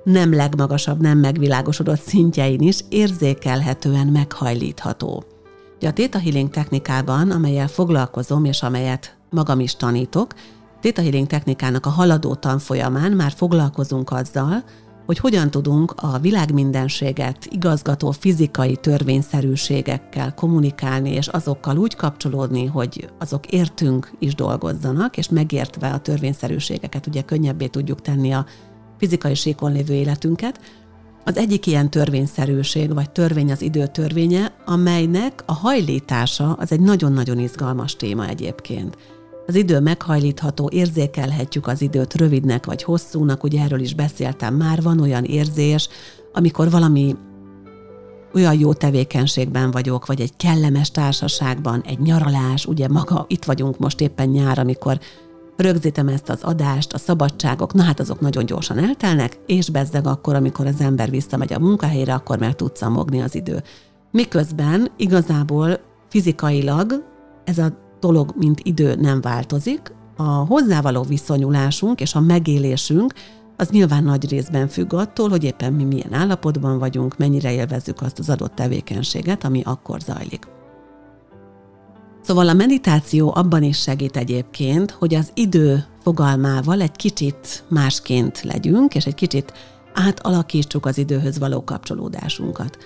nem 0.05 0.35
legmagasabb, 0.35 1.01
nem 1.01 1.19
megvilágosodott 1.19 2.01
szintjein 2.01 2.61
is 2.61 2.81
érzékelhetően 2.89 4.07
meghajlítható. 4.07 5.25
Ugye 5.77 5.89
a 5.89 5.93
Theta 5.93 6.19
Healing 6.19 6.51
technikában, 6.51 7.31
amelyel 7.31 7.69
foglalkozom, 7.69 8.45
és 8.45 8.63
amelyet 8.63 9.17
magam 9.31 9.61
is 9.61 9.77
tanítok, 9.77 10.35
Theta 10.81 11.03
Healing 11.03 11.27
technikának 11.27 11.87
a 11.87 11.91
haladó 11.91 12.35
tanfolyamán 12.35 13.13
már 13.13 13.33
foglalkozunk 13.37 14.11
azzal, 14.11 14.65
hogy 15.07 15.19
hogyan 15.19 15.51
tudunk 15.51 15.93
a 15.97 16.19
világ 16.19 16.53
mindenséget 16.53 17.47
igazgató 17.51 18.11
fizikai 18.11 18.77
törvényszerűségekkel 18.77 20.35
kommunikálni, 20.35 21.11
és 21.11 21.27
azokkal 21.27 21.77
úgy 21.77 21.97
kapcsolódni, 21.97 22.67
hogy 22.67 23.11
azok 23.19 23.47
értünk 23.47 24.11
is 24.19 24.35
dolgozzanak, 24.35 25.17
és 25.17 25.29
megértve 25.29 25.89
a 25.91 25.99
törvényszerűségeket 25.99 27.07
ugye 27.07 27.23
könnyebbé 27.23 27.67
tudjuk 27.67 28.01
tenni 28.01 28.33
a 28.33 28.47
fizikai 28.99 29.35
síkon 29.35 29.73
lévő 29.73 29.95
életünket. 29.95 30.61
Az 31.25 31.37
egyik 31.37 31.67
ilyen 31.67 31.91
törvényszerűség, 31.91 32.95
vagy 32.95 33.11
törvény 33.11 33.51
az 33.51 33.63
idő 33.63 33.87
törvénye, 33.87 34.55
amelynek 34.67 35.43
a 35.47 35.53
hajlítása 35.53 36.53
az 36.53 36.73
egy 36.73 36.81
nagyon-nagyon 36.81 37.39
izgalmas 37.39 37.97
téma 37.97 38.27
egyébként 38.27 38.97
az 39.49 39.55
idő 39.55 39.81
meghajlítható, 39.81 40.69
érzékelhetjük 40.73 41.67
az 41.67 41.83
időt 41.83 42.15
rövidnek 42.15 42.67
vagy 42.67 42.83
hosszúnak, 42.83 43.45
ugye 43.45 43.63
erről 43.63 43.81
is 43.81 43.95
beszéltem 43.95 44.55
már, 44.55 44.83
van 44.83 45.01
olyan 45.01 45.25
érzés, 45.25 45.89
amikor 46.33 46.71
valami 46.71 47.17
olyan 48.35 48.59
jó 48.59 48.73
tevékenységben 48.73 49.71
vagyok, 49.71 50.07
vagy 50.07 50.21
egy 50.21 50.37
kellemes 50.37 50.91
társaságban, 50.91 51.83
egy 51.87 51.99
nyaralás, 51.99 52.67
ugye 52.67 52.89
maga, 52.89 53.25
itt 53.29 53.45
vagyunk 53.45 53.79
most 53.79 54.01
éppen 54.01 54.29
nyár, 54.29 54.59
amikor 54.59 54.99
rögzítem 55.57 56.09
ezt 56.09 56.29
az 56.29 56.43
adást, 56.43 56.93
a 56.93 56.99
szabadságok, 56.99 57.75
na 57.75 57.83
hát 57.83 58.01
azok 58.01 58.21
nagyon 58.21 58.47
gyorsan 58.47 58.79
eltelnek, 58.79 59.39
és 59.47 59.71
bezzeg 59.71 60.07
akkor, 60.07 60.35
amikor 60.35 60.67
az 60.67 60.81
ember 60.81 61.11
visszamegy 61.11 61.53
a 61.53 61.59
munkahelyre, 61.59 62.15
akkor 62.15 62.39
meg 62.39 62.55
tud 62.55 62.77
szamogni 62.77 63.21
az 63.21 63.35
idő. 63.35 63.63
Miközben 64.11 64.91
igazából 64.97 65.81
fizikailag 66.09 67.05
ez 67.45 67.59
a 67.59 67.87
dolog, 68.01 68.35
mint 68.37 68.61
idő 68.63 68.95
nem 68.95 69.21
változik, 69.21 69.93
a 70.17 70.23
hozzávaló 70.23 71.03
viszonyulásunk 71.03 72.01
és 72.01 72.15
a 72.15 72.21
megélésünk 72.21 73.13
az 73.57 73.69
nyilván 73.69 74.05
nagy 74.05 74.31
részben 74.31 74.69
függ 74.69 74.93
attól, 74.93 75.29
hogy 75.29 75.45
éppen 75.45 75.73
mi 75.73 75.85
milyen 75.85 76.13
állapotban 76.13 76.79
vagyunk, 76.79 77.17
mennyire 77.17 77.53
élvezzük 77.53 78.01
azt 78.01 78.19
az 78.19 78.31
adott 78.31 78.55
tevékenységet, 78.55 79.45
ami 79.45 79.63
akkor 79.65 80.01
zajlik. 80.01 80.47
Szóval 82.23 82.49
a 82.49 82.53
meditáció 82.53 83.33
abban 83.35 83.63
is 83.63 83.81
segít 83.81 84.17
egyébként, 84.17 84.91
hogy 84.91 85.15
az 85.15 85.31
idő 85.35 85.85
fogalmával 86.03 86.81
egy 86.81 86.97
kicsit 86.97 87.65
másként 87.69 88.43
legyünk, 88.43 88.95
és 88.95 89.07
egy 89.07 89.15
kicsit 89.15 89.53
átalakítsuk 89.95 90.87
az 90.87 90.99
időhöz 90.99 91.39
való 91.39 91.65
kapcsolódásunkat. 91.65 92.79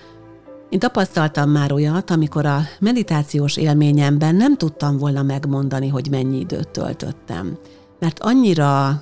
Én 0.73 0.79
tapasztaltam 0.79 1.49
már 1.49 1.71
olyat, 1.71 2.09
amikor 2.11 2.45
a 2.45 2.61
meditációs 2.79 3.57
élményemben 3.57 4.35
nem 4.35 4.57
tudtam 4.57 4.97
volna 4.97 5.23
megmondani, 5.23 5.87
hogy 5.87 6.07
mennyi 6.09 6.39
időt 6.39 6.69
töltöttem. 6.69 7.57
Mert 7.99 8.19
annyira 8.19 9.01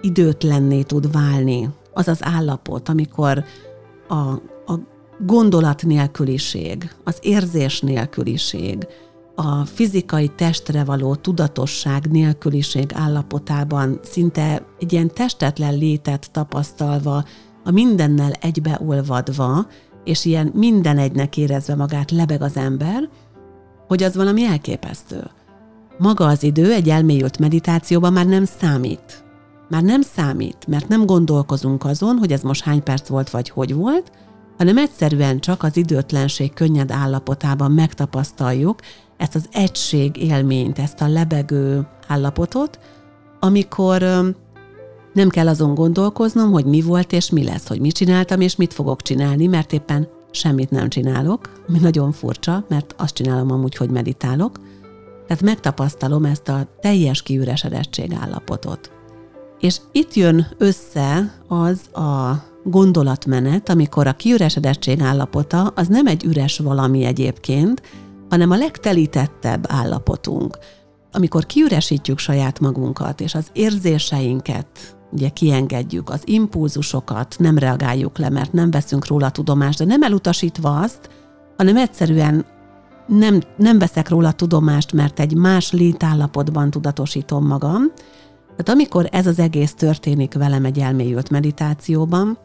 időtlenné 0.00 0.82
tud 0.82 1.12
válni 1.12 1.68
az 1.92 2.08
az 2.08 2.18
állapot, 2.20 2.88
amikor 2.88 3.44
a, 4.08 4.14
a 4.72 4.80
gondolat 5.18 5.82
nélküliség, 5.82 6.94
az 7.04 7.18
érzés 7.20 7.80
nélküliség, 7.80 8.86
a 9.34 9.64
fizikai 9.64 10.28
testre 10.28 10.84
való 10.84 11.14
tudatosság 11.14 12.10
nélküliség 12.10 12.90
állapotában 12.94 14.00
szinte 14.02 14.66
egy 14.78 14.92
ilyen 14.92 15.10
testetlen 15.14 15.74
létet 15.78 16.30
tapasztalva, 16.30 17.24
a 17.64 17.70
mindennel 17.70 18.32
egybeolvadva, 18.40 19.66
és 20.04 20.24
ilyen 20.24 20.50
minden 20.54 20.98
egynek 20.98 21.36
érezve 21.36 21.74
magát 21.74 22.10
lebeg 22.10 22.42
az 22.42 22.56
ember, 22.56 23.08
hogy 23.86 24.02
az 24.02 24.14
valami 24.14 24.44
elképesztő. 24.44 25.30
Maga 25.98 26.26
az 26.26 26.42
idő 26.42 26.72
egy 26.72 26.88
elmélyült 26.88 27.38
meditációban 27.38 28.12
már 28.12 28.26
nem 28.26 28.44
számít. 28.44 29.24
Már 29.68 29.82
nem 29.82 30.02
számít, 30.02 30.66
mert 30.66 30.88
nem 30.88 31.06
gondolkozunk 31.06 31.84
azon, 31.84 32.16
hogy 32.16 32.32
ez 32.32 32.42
most 32.42 32.64
hány 32.64 32.82
perc 32.82 33.08
volt, 33.08 33.30
vagy 33.30 33.48
hogy 33.48 33.74
volt, 33.74 34.10
hanem 34.58 34.78
egyszerűen 34.78 35.40
csak 35.40 35.62
az 35.62 35.76
időtlenség 35.76 36.52
könnyed 36.52 36.90
állapotában 36.90 37.72
megtapasztaljuk 37.72 38.80
ezt 39.16 39.34
az 39.34 39.48
egység 39.52 40.16
élményt, 40.16 40.78
ezt 40.78 41.00
a 41.00 41.08
lebegő 41.08 41.86
állapotot, 42.08 42.78
amikor 43.40 44.02
nem 45.14 45.28
kell 45.28 45.48
azon 45.48 45.74
gondolkoznom, 45.74 46.50
hogy 46.50 46.64
mi 46.64 46.80
volt 46.80 47.12
és 47.12 47.30
mi 47.30 47.44
lesz, 47.44 47.68
hogy 47.68 47.80
mit 47.80 47.94
csináltam 47.94 48.40
és 48.40 48.56
mit 48.56 48.74
fogok 48.74 49.02
csinálni, 49.02 49.46
mert 49.46 49.72
éppen 49.72 50.08
semmit 50.30 50.70
nem 50.70 50.88
csinálok, 50.88 51.62
mi 51.66 51.78
nagyon 51.78 52.12
furcsa, 52.12 52.64
mert 52.68 52.94
azt 52.98 53.14
csinálom 53.14 53.50
amúgy, 53.50 53.76
hogy 53.76 53.90
meditálok. 53.90 54.60
Tehát 55.26 55.42
megtapasztalom 55.42 56.24
ezt 56.24 56.48
a 56.48 56.66
teljes 56.80 57.22
kiüresedettség 57.22 58.12
állapotot. 58.20 58.90
És 59.60 59.80
itt 59.92 60.14
jön 60.14 60.46
össze 60.58 61.40
az 61.48 62.00
a 62.02 62.42
gondolatmenet, 62.64 63.68
amikor 63.68 64.06
a 64.06 64.12
kiüresedettség 64.12 65.00
állapota 65.00 65.72
az 65.74 65.88
nem 65.88 66.06
egy 66.06 66.24
üres 66.24 66.58
valami 66.58 67.04
egyébként, 67.04 67.82
hanem 68.30 68.50
a 68.50 68.56
legtelítettebb 68.56 69.64
állapotunk. 69.68 70.58
Amikor 71.12 71.46
kiüresítjük 71.46 72.18
saját 72.18 72.60
magunkat, 72.60 73.20
és 73.20 73.34
az 73.34 73.46
érzéseinket 73.52 74.96
ugye 75.12 75.28
kiengedjük 75.28 76.10
az 76.10 76.22
impulzusokat, 76.24 77.36
nem 77.38 77.58
reagáljuk 77.58 78.18
le, 78.18 78.28
mert 78.28 78.52
nem 78.52 78.70
veszünk 78.70 79.06
róla 79.06 79.30
tudomást, 79.30 79.78
de 79.78 79.84
nem 79.84 80.02
elutasítva 80.02 80.78
azt, 80.78 81.08
hanem 81.56 81.76
egyszerűen 81.76 82.44
nem, 83.06 83.40
nem 83.56 83.78
veszek 83.78 84.08
róla 84.08 84.32
tudomást, 84.32 84.92
mert 84.92 85.20
egy 85.20 85.34
más 85.34 85.72
létállapotban 85.72 86.70
tudatosítom 86.70 87.46
magam. 87.46 87.92
Tehát 88.56 88.68
amikor 88.68 89.08
ez 89.10 89.26
az 89.26 89.38
egész 89.38 89.74
történik 89.74 90.34
velem 90.34 90.64
egy 90.64 90.78
elmélyült 90.78 91.30
meditációban, 91.30 92.38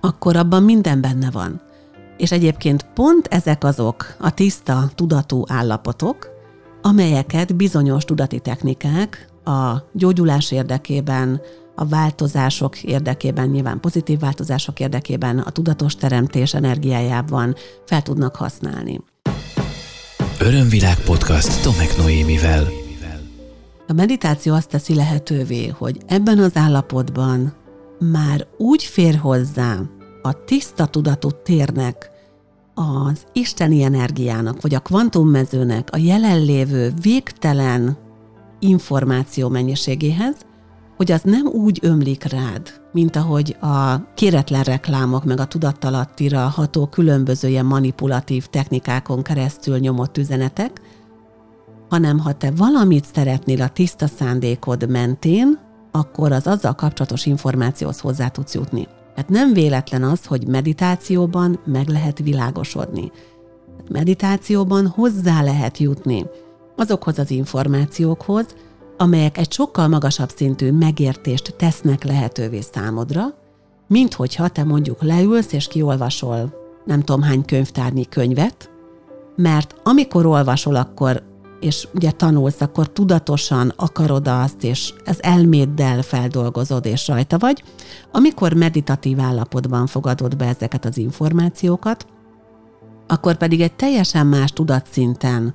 akkor 0.00 0.36
abban 0.36 0.62
minden 0.62 1.00
benne 1.00 1.30
van. 1.30 1.60
És 2.16 2.32
egyébként 2.32 2.86
pont 2.94 3.26
ezek 3.26 3.64
azok 3.64 4.16
a 4.20 4.34
tiszta, 4.34 4.90
tudatú 4.94 5.44
állapotok, 5.46 6.28
amelyeket 6.82 7.56
bizonyos 7.56 8.04
tudati 8.04 8.38
technikák 8.38 9.28
a 9.44 9.88
gyógyulás 9.92 10.50
érdekében, 10.52 11.40
a 11.74 11.84
változások 11.84 12.82
érdekében, 12.82 13.48
nyilván 13.48 13.80
pozitív 13.80 14.18
változások 14.18 14.80
érdekében, 14.80 15.38
a 15.38 15.50
tudatos 15.50 15.94
teremtés 15.94 16.54
energiájában 16.54 17.54
fel 17.86 18.02
tudnak 18.02 18.36
használni. 18.36 19.00
Örömvilág 20.40 21.00
podcast 21.00 21.62
Tomek 21.62 21.96
Noémivel. 21.96 22.66
A 23.86 23.92
meditáció 23.92 24.54
azt 24.54 24.68
teszi 24.68 24.94
lehetővé, 24.94 25.66
hogy 25.66 25.98
ebben 26.06 26.38
az 26.38 26.56
állapotban 26.56 27.54
már 27.98 28.46
úgy 28.56 28.84
fér 28.84 29.16
hozzá 29.16 29.78
a 30.22 30.44
tiszta 30.44 30.86
tudatú 30.86 31.28
térnek 31.42 32.10
az 32.74 33.24
isteni 33.32 33.82
energiának, 33.82 34.60
vagy 34.60 34.74
a 34.74 34.78
kvantummezőnek 34.78 35.88
a 35.92 35.96
jelenlévő 35.96 36.92
végtelen 37.02 37.96
információ 38.64 39.48
mennyiségéhez, 39.48 40.34
hogy 40.96 41.12
az 41.12 41.22
nem 41.22 41.46
úgy 41.46 41.78
ömlik 41.82 42.24
rád, 42.24 42.80
mint 42.92 43.16
ahogy 43.16 43.56
a 43.60 43.96
kéretlen 44.14 44.62
reklámok, 44.62 45.24
meg 45.24 45.40
a 45.40 45.44
tudattalattira 45.44 46.38
ható 46.38 46.86
különböző 46.86 47.48
ilyen 47.48 47.66
manipulatív 47.66 48.46
technikákon 48.46 49.22
keresztül 49.22 49.78
nyomott 49.78 50.18
üzenetek, 50.18 50.80
hanem 51.88 52.18
ha 52.18 52.32
te 52.32 52.50
valamit 52.56 53.04
szeretnél 53.14 53.62
a 53.62 53.68
tiszta 53.68 54.06
szándékod 54.06 54.90
mentén, 54.90 55.58
akkor 55.90 56.32
az 56.32 56.46
azzal 56.46 56.74
kapcsolatos 56.74 57.26
információhoz 57.26 58.00
hozzá 58.00 58.28
tudsz 58.28 58.54
jutni. 58.54 58.88
Hát 59.16 59.28
nem 59.28 59.52
véletlen 59.52 60.02
az, 60.02 60.24
hogy 60.24 60.46
meditációban 60.46 61.58
meg 61.64 61.88
lehet 61.88 62.18
világosodni. 62.18 63.12
Meditációban 63.90 64.86
hozzá 64.86 65.42
lehet 65.42 65.78
jutni 65.78 66.26
azokhoz 66.76 67.18
az 67.18 67.30
információkhoz, 67.30 68.46
amelyek 68.96 69.38
egy 69.38 69.52
sokkal 69.52 69.88
magasabb 69.88 70.30
szintű 70.30 70.72
megértést 70.72 71.54
tesznek 71.56 72.04
lehetővé 72.04 72.60
számodra, 72.60 73.22
mint 73.86 74.14
hogyha 74.14 74.48
te 74.48 74.64
mondjuk 74.64 75.02
leülsz 75.02 75.52
és 75.52 75.66
kiolvasol 75.66 76.62
nem 76.84 77.00
tudom 77.00 77.22
hány 77.22 77.44
könyvtárnyi 77.44 78.08
könyvet, 78.08 78.70
mert 79.36 79.74
amikor 79.82 80.26
olvasol, 80.26 80.76
akkor 80.76 81.22
és 81.60 81.88
ugye 81.94 82.10
tanulsz, 82.10 82.60
akkor 82.60 82.92
tudatosan 82.92 83.72
akarod 83.76 84.28
azt, 84.28 84.64
és 84.64 84.92
ez 85.04 85.18
elméddel 85.20 86.02
feldolgozod, 86.02 86.86
és 86.86 87.08
rajta 87.08 87.38
vagy. 87.38 87.62
Amikor 88.12 88.52
meditatív 88.52 89.20
állapotban 89.20 89.86
fogadod 89.86 90.36
be 90.36 90.46
ezeket 90.46 90.84
az 90.84 90.96
információkat, 90.96 92.06
akkor 93.06 93.36
pedig 93.36 93.60
egy 93.60 93.74
teljesen 93.74 94.26
más 94.26 94.52
tudatszinten 94.52 95.54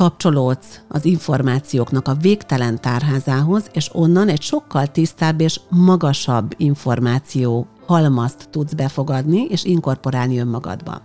kapcsolódsz 0.00 0.80
az 0.88 1.04
információknak 1.04 2.08
a 2.08 2.14
végtelen 2.14 2.80
tárházához, 2.80 3.70
és 3.72 3.90
onnan 3.92 4.28
egy 4.28 4.42
sokkal 4.42 4.86
tisztább 4.86 5.40
és 5.40 5.60
magasabb 5.68 6.54
információ 6.56 7.66
halmazt 7.86 8.48
tudsz 8.50 8.72
befogadni 8.72 9.44
és 9.44 9.64
inkorporálni 9.64 10.38
önmagadba. 10.38 11.02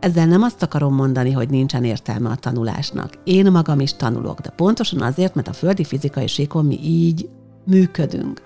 Ezzel 0.00 0.26
nem 0.26 0.42
azt 0.42 0.62
akarom 0.62 0.94
mondani, 0.94 1.30
hogy 1.30 1.50
nincsen 1.50 1.84
értelme 1.84 2.28
a 2.28 2.34
tanulásnak. 2.34 3.12
Én 3.24 3.50
magam 3.50 3.80
is 3.80 3.94
tanulok, 3.96 4.40
de 4.40 4.50
pontosan 4.50 5.00
azért, 5.00 5.34
mert 5.34 5.48
a 5.48 5.52
földi 5.52 5.84
fizikai 5.84 6.26
síkon 6.26 6.64
mi 6.64 6.78
így 6.82 7.28
működünk. 7.64 8.42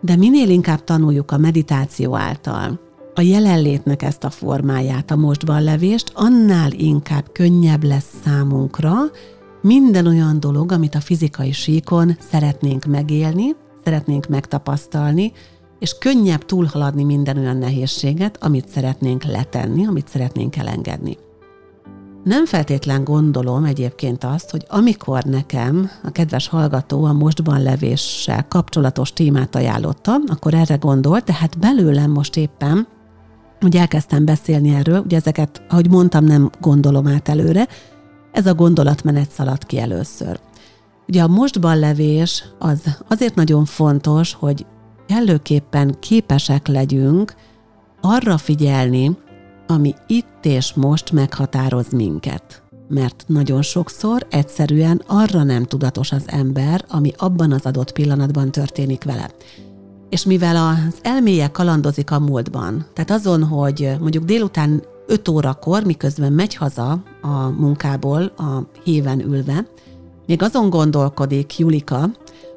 De 0.00 0.16
minél 0.16 0.48
inkább 0.48 0.84
tanuljuk 0.84 1.30
a 1.30 1.38
meditáció 1.38 2.16
által, 2.16 2.80
a 3.14 3.20
jelenlétnek 3.20 4.02
ezt 4.02 4.24
a 4.24 4.30
formáját, 4.30 5.10
a 5.10 5.16
mostban 5.16 5.62
levést, 5.62 6.12
annál 6.14 6.72
inkább 6.72 7.32
könnyebb 7.32 7.84
lesz 7.84 8.14
számunkra 8.24 8.94
minden 9.62 10.06
olyan 10.06 10.40
dolog, 10.40 10.72
amit 10.72 10.94
a 10.94 11.00
fizikai 11.00 11.52
síkon 11.52 12.16
szeretnénk 12.30 12.84
megélni, 12.84 13.56
szeretnénk 13.84 14.26
megtapasztalni, 14.26 15.32
és 15.78 15.98
könnyebb 15.98 16.44
túlhaladni 16.44 17.04
minden 17.04 17.36
olyan 17.36 17.56
nehézséget, 17.56 18.42
amit 18.42 18.68
szeretnénk 18.68 19.24
letenni, 19.24 19.86
amit 19.86 20.08
szeretnénk 20.08 20.56
elengedni. 20.56 21.16
Nem 22.24 22.46
feltétlen 22.46 23.04
gondolom 23.04 23.64
egyébként 23.64 24.24
azt, 24.24 24.50
hogy 24.50 24.66
amikor 24.68 25.22
nekem 25.22 25.90
a 26.02 26.10
kedves 26.10 26.48
hallgató 26.48 27.04
a 27.04 27.12
mostban 27.12 27.62
levéssel 27.62 28.48
kapcsolatos 28.48 29.12
témát 29.12 29.54
ajánlotta, 29.54 30.16
akkor 30.26 30.54
erre 30.54 30.74
gondolt, 30.74 31.24
tehát 31.24 31.58
belőlem 31.58 32.10
most 32.10 32.36
éppen, 32.36 32.86
hogy 33.60 33.76
elkezdtem 33.76 34.24
beszélni 34.24 34.74
erről, 34.74 35.02
ugye 35.04 35.16
ezeket, 35.16 35.62
ahogy 35.68 35.90
mondtam, 35.90 36.24
nem 36.24 36.50
gondolom 36.60 37.06
át 37.06 37.28
előre, 37.28 37.68
ez 38.32 38.46
a 38.46 38.54
gondolatmenet 38.54 39.30
szaladt 39.30 39.66
ki 39.66 39.78
először. 39.78 40.40
Ugye 41.08 41.22
a 41.22 41.28
mostban 41.28 41.78
levés 41.78 42.44
az 42.58 42.98
azért 43.08 43.34
nagyon 43.34 43.64
fontos, 43.64 44.32
hogy 44.32 44.66
kellőképpen 45.06 45.96
képesek 46.00 46.66
legyünk 46.66 47.34
arra 48.00 48.38
figyelni, 48.38 49.16
ami 49.66 49.94
itt 50.06 50.38
és 50.44 50.72
most 50.74 51.12
meghatároz 51.12 51.88
minket. 51.92 52.62
Mert 52.88 53.24
nagyon 53.26 53.62
sokszor 53.62 54.26
egyszerűen 54.30 55.02
arra 55.06 55.42
nem 55.42 55.64
tudatos 55.64 56.12
az 56.12 56.22
ember, 56.26 56.84
ami 56.88 57.12
abban 57.16 57.52
az 57.52 57.66
adott 57.66 57.92
pillanatban 57.92 58.50
történik 58.50 59.04
vele. 59.04 59.30
És 60.10 60.24
mivel 60.24 60.56
az 60.56 60.94
elméje 61.02 61.48
kalandozik 61.48 62.10
a 62.10 62.18
múltban, 62.18 62.86
tehát 62.92 63.10
azon, 63.10 63.44
hogy 63.44 63.90
mondjuk 64.00 64.24
délután 64.24 64.82
5 65.06 65.28
órakor, 65.28 65.84
miközben 65.84 66.32
megy 66.32 66.54
haza 66.54 67.02
a 67.22 67.48
munkából 67.48 68.22
a 68.22 68.62
híven 68.84 69.20
ülve, 69.20 69.66
még 70.26 70.42
azon 70.42 70.70
gondolkodik 70.70 71.58
Julika, 71.58 72.10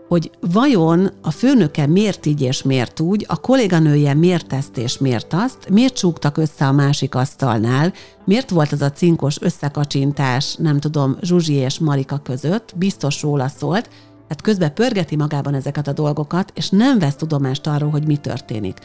hogy 0.07 0.31
vajon 0.51 1.09
a 1.21 1.31
főnöke 1.31 1.87
miért 1.87 2.25
így 2.25 2.41
és 2.41 2.63
miért 2.63 2.99
úgy, 2.99 3.25
a 3.27 3.39
kolléganője 3.39 4.13
miért 4.13 4.53
ezt 4.53 4.77
és 4.77 4.97
miért 4.97 5.33
azt, 5.33 5.69
miért 5.69 5.93
csúgtak 5.93 6.37
össze 6.37 6.67
a 6.67 6.71
másik 6.71 7.15
asztalnál, 7.15 7.93
miért 8.25 8.49
volt 8.49 8.71
az 8.71 8.81
a 8.81 8.91
cinkos 8.91 9.41
összekacsintás, 9.41 10.55
nem 10.55 10.79
tudom, 10.79 11.17
Zsuzsi 11.21 11.53
és 11.53 11.79
Marika 11.79 12.17
között, 12.17 12.73
biztos 12.77 13.21
róla 13.21 13.47
szólt, 13.47 13.89
tehát 14.33 14.57
közben 14.57 14.73
pörgeti 14.73 15.15
magában 15.15 15.53
ezeket 15.53 15.87
a 15.87 15.93
dolgokat, 15.93 16.51
és 16.55 16.69
nem 16.69 16.99
vesz 16.99 17.15
tudomást 17.15 17.67
arról, 17.67 17.89
hogy 17.89 18.07
mi 18.07 18.17
történik. 18.17 18.77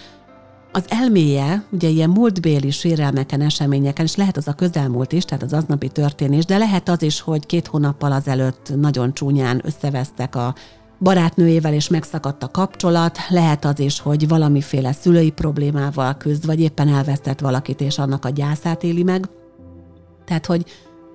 Az 0.73 0.85
elméje, 0.89 1.65
ugye 1.71 1.89
ilyen 1.89 2.11
múltbéli 2.11 2.71
sérelmeken, 2.71 3.41
eseményeken, 3.41 4.05
és 4.05 4.17
lehet 4.17 4.37
az 4.37 4.49
a 4.49 4.53
közelmúlt 4.53 5.13
is, 5.13 5.25
tehát 5.25 5.43
az 5.43 5.53
aznapi 5.53 5.89
történés, 5.89 6.45
de 6.45 6.59
lehet 6.59 6.89
az 6.89 7.03
is, 7.03 7.21
hogy 7.21 7.47
két 7.47 7.67
hónappal 7.67 8.13
azelőtt 8.13 8.73
nagyon 8.77 9.13
csúnyán 9.13 9.61
összevesztek 9.65 10.37
a 10.37 10.55
barátnőjével 11.01 11.73
és 11.73 11.89
megszakadt 11.89 12.43
a 12.43 12.49
kapcsolat, 12.49 13.19
lehet 13.29 13.65
az 13.65 13.79
is, 13.79 14.01
hogy 14.01 14.29
valamiféle 14.29 14.93
szülői 14.93 15.31
problémával 15.31 16.17
küzd, 16.17 16.47
vagy 16.47 16.61
éppen 16.61 16.89
elvesztett 16.89 17.41
valakit, 17.41 17.81
és 17.81 17.99
annak 17.99 18.25
a 18.25 18.31
gyászát 18.31 18.83
éli 18.83 19.03
meg. 19.03 19.29
Tehát, 20.25 20.47
hogy 20.47 20.65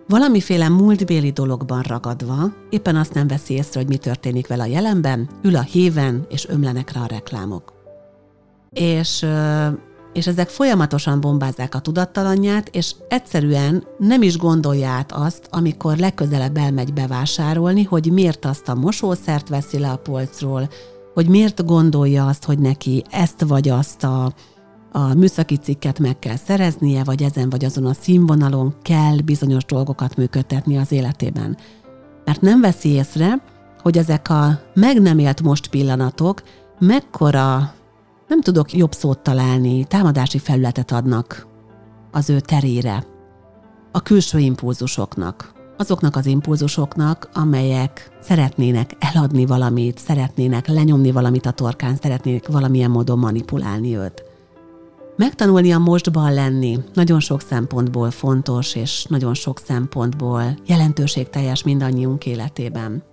valamiféle 0.08 0.70
múltbéli 0.70 1.32
dologban 1.32 1.82
ragadva, 1.82 2.54
éppen 2.70 2.96
azt 2.96 3.14
nem 3.14 3.28
veszi 3.28 3.54
észre, 3.54 3.80
hogy 3.80 3.90
mi 3.90 3.98
történik 3.98 4.48
vele 4.48 4.64
a 4.64 4.68
jelenben, 4.68 5.30
ül 5.42 5.56
a 5.56 5.62
héven, 5.62 6.26
és 6.30 6.48
ömlenek 6.48 6.92
rá 6.92 7.02
a 7.02 7.08
reklámok. 7.08 7.74
És 8.70 9.26
és 10.14 10.28
ezek 10.28 10.50
folyamatosan 10.50 11.22
bombázzák 11.22 11.76
a 11.76 11.80
tudattalanját, 11.80 12.70
és 12.76 12.96
egyszerűen 13.08 13.84
nem 13.98 14.22
is 14.22 14.38
gondolja 14.38 14.90
át 14.90 15.12
azt, 15.12 15.48
amikor 15.50 15.98
legközelebb 15.98 16.58
elmegy 16.58 16.94
bevásárolni, 16.94 17.84
hogy 17.84 18.12
miért 18.12 18.46
azt 18.46 18.70
a 18.70 18.76
mosószert 18.76 19.50
veszi 19.50 19.80
le 19.80 19.90
a 19.90 19.98
polcról, 19.98 20.70
hogy 21.14 21.28
miért 21.28 21.66
gondolja 21.66 22.28
azt, 22.28 22.46
hogy 22.46 22.60
neki 22.60 23.04
ezt 23.10 23.44
vagy 23.48 23.70
azt 23.70 24.04
a, 24.04 24.34
a 24.96 25.14
műszaki 25.14 25.56
cikket 25.56 26.00
meg 26.00 26.20
kell 26.20 26.36
szereznie, 26.36 27.04
vagy 27.04 27.24
ezen 27.24 27.50
vagy 27.50 27.66
azon 27.66 27.86
a 27.86 27.94
színvonalon 27.94 28.76
kell 28.82 29.16
bizonyos 29.26 29.66
dolgokat 29.66 30.16
működtetni 30.16 30.78
az 30.78 30.92
életében. 30.92 31.58
Mert 32.26 32.42
nem 32.42 32.62
veszi 32.62 32.90
észre, 32.90 33.42
hogy 33.82 33.98
ezek 33.98 34.30
a 34.30 34.60
meg 34.74 35.02
nem 35.02 35.20
élt 35.20 35.42
most 35.42 35.68
pillanatok 35.68 36.44
mekkora 36.80 37.74
nem 38.28 38.42
tudok 38.42 38.74
jobb 38.74 38.92
szót 38.92 39.20
találni, 39.20 39.84
támadási 39.84 40.38
felületet 40.38 40.92
adnak 40.92 41.48
az 42.12 42.30
ő 42.30 42.40
terére, 42.40 43.06
a 43.92 44.02
külső 44.02 44.40
impulzusoknak, 44.40 45.52
azoknak 45.78 46.16
az 46.16 46.26
impulzusoknak, 46.26 47.30
amelyek 47.34 48.18
szeretnének 48.22 48.92
eladni 49.00 49.46
valamit, 49.46 49.98
szeretnének 49.98 50.68
lenyomni 50.68 51.12
valamit 51.12 51.46
a 51.46 51.52
torkán, 51.52 51.96
szeretnének 51.96 52.48
valamilyen 52.48 52.92
módon 52.92 53.20
manipulálni 53.20 53.98
őt. 53.98 54.23
Megtanulni 55.16 55.72
a 55.72 55.80
mostban 55.80 56.34
lenni 56.34 56.80
nagyon 56.94 57.20
sok 57.20 57.42
szempontból 57.42 58.12
fontos, 58.12 58.76
és 58.76 59.06
nagyon 59.10 59.34
sok 59.34 59.60
szempontból 59.60 60.44
jelentőségteljes 60.66 61.64
mindannyiunk 61.64 62.26
életében. 62.26 63.04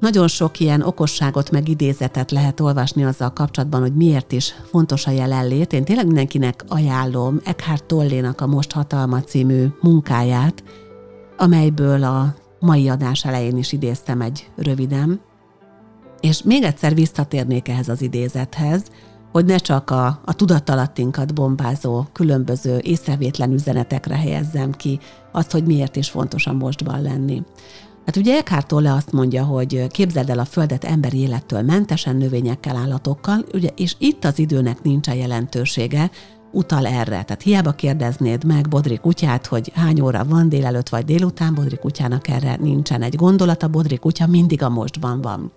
Nagyon 0.00 0.28
sok 0.28 0.60
ilyen 0.60 0.82
okosságot 0.82 1.50
meg 1.50 1.68
idézetet 1.68 2.30
lehet 2.30 2.60
olvasni 2.60 3.04
azzal 3.04 3.32
kapcsolatban, 3.32 3.80
hogy 3.80 3.96
miért 3.96 4.32
is 4.32 4.54
fontos 4.70 5.06
a 5.06 5.10
jelenlét. 5.10 5.72
Én 5.72 5.84
tényleg 5.84 6.06
mindenkinek 6.06 6.64
ajánlom 6.68 7.40
Eckhart 7.44 7.84
Tollénak 7.84 8.40
a 8.40 8.46
Most 8.46 8.72
Hatalma 8.72 9.20
című 9.20 9.66
munkáját, 9.80 10.62
amelyből 11.36 12.02
a 12.02 12.34
mai 12.60 12.88
adás 12.88 13.24
elején 13.24 13.56
is 13.56 13.72
idéztem 13.72 14.20
egy 14.20 14.50
röviden. 14.56 15.20
És 16.20 16.42
még 16.42 16.62
egyszer 16.62 16.94
visszatérnék 16.94 17.68
ehhez 17.68 17.88
az 17.88 18.02
idézethez, 18.02 18.82
hogy 19.32 19.44
ne 19.44 19.56
csak 19.56 19.90
a, 19.90 20.20
a 20.24 20.32
tudattalattinkat 20.32 21.34
bombázó 21.34 22.04
különböző 22.12 22.78
észrevétlen 22.82 23.52
üzenetekre 23.52 24.16
helyezzem 24.16 24.72
ki 24.72 24.98
azt, 25.32 25.50
hogy 25.50 25.64
miért 25.64 25.96
is 25.96 26.10
fontos 26.10 26.46
a 26.46 26.52
mostban 26.52 27.02
lenni. 27.02 27.42
Hát 28.06 28.16
ugye 28.16 28.36
Eckhart 28.36 28.66
Tolle 28.66 28.92
azt 28.92 29.12
mondja, 29.12 29.44
hogy 29.44 29.86
képzeld 29.86 30.30
el 30.30 30.38
a 30.38 30.44
Földet 30.44 30.84
emberi 30.84 31.18
élettől 31.18 31.62
mentesen, 31.62 32.16
növényekkel, 32.16 32.76
állatokkal, 32.76 33.44
ugye, 33.52 33.68
és 33.76 33.94
itt 33.98 34.24
az 34.24 34.38
időnek 34.38 34.82
nincs 34.82 35.08
a 35.08 35.12
jelentősége, 35.12 36.10
utal 36.52 36.86
erre. 36.86 37.22
Tehát 37.22 37.42
hiába 37.42 37.72
kérdeznéd 37.72 38.44
meg 38.44 38.68
Bodri 38.68 38.98
kutyát, 38.98 39.46
hogy 39.46 39.72
hány 39.74 40.00
óra 40.00 40.24
van 40.24 40.48
délelőtt 40.48 40.88
vagy 40.88 41.04
délután, 41.04 41.54
Bodri 41.54 41.76
kutyának 41.76 42.28
erre 42.28 42.56
nincsen 42.60 43.02
egy 43.02 43.14
gondolata, 43.14 43.68
Bodri 43.68 43.96
kutya 43.96 44.26
mindig 44.26 44.62
a 44.62 44.68
mostban 44.68 45.20
van. 45.20 45.52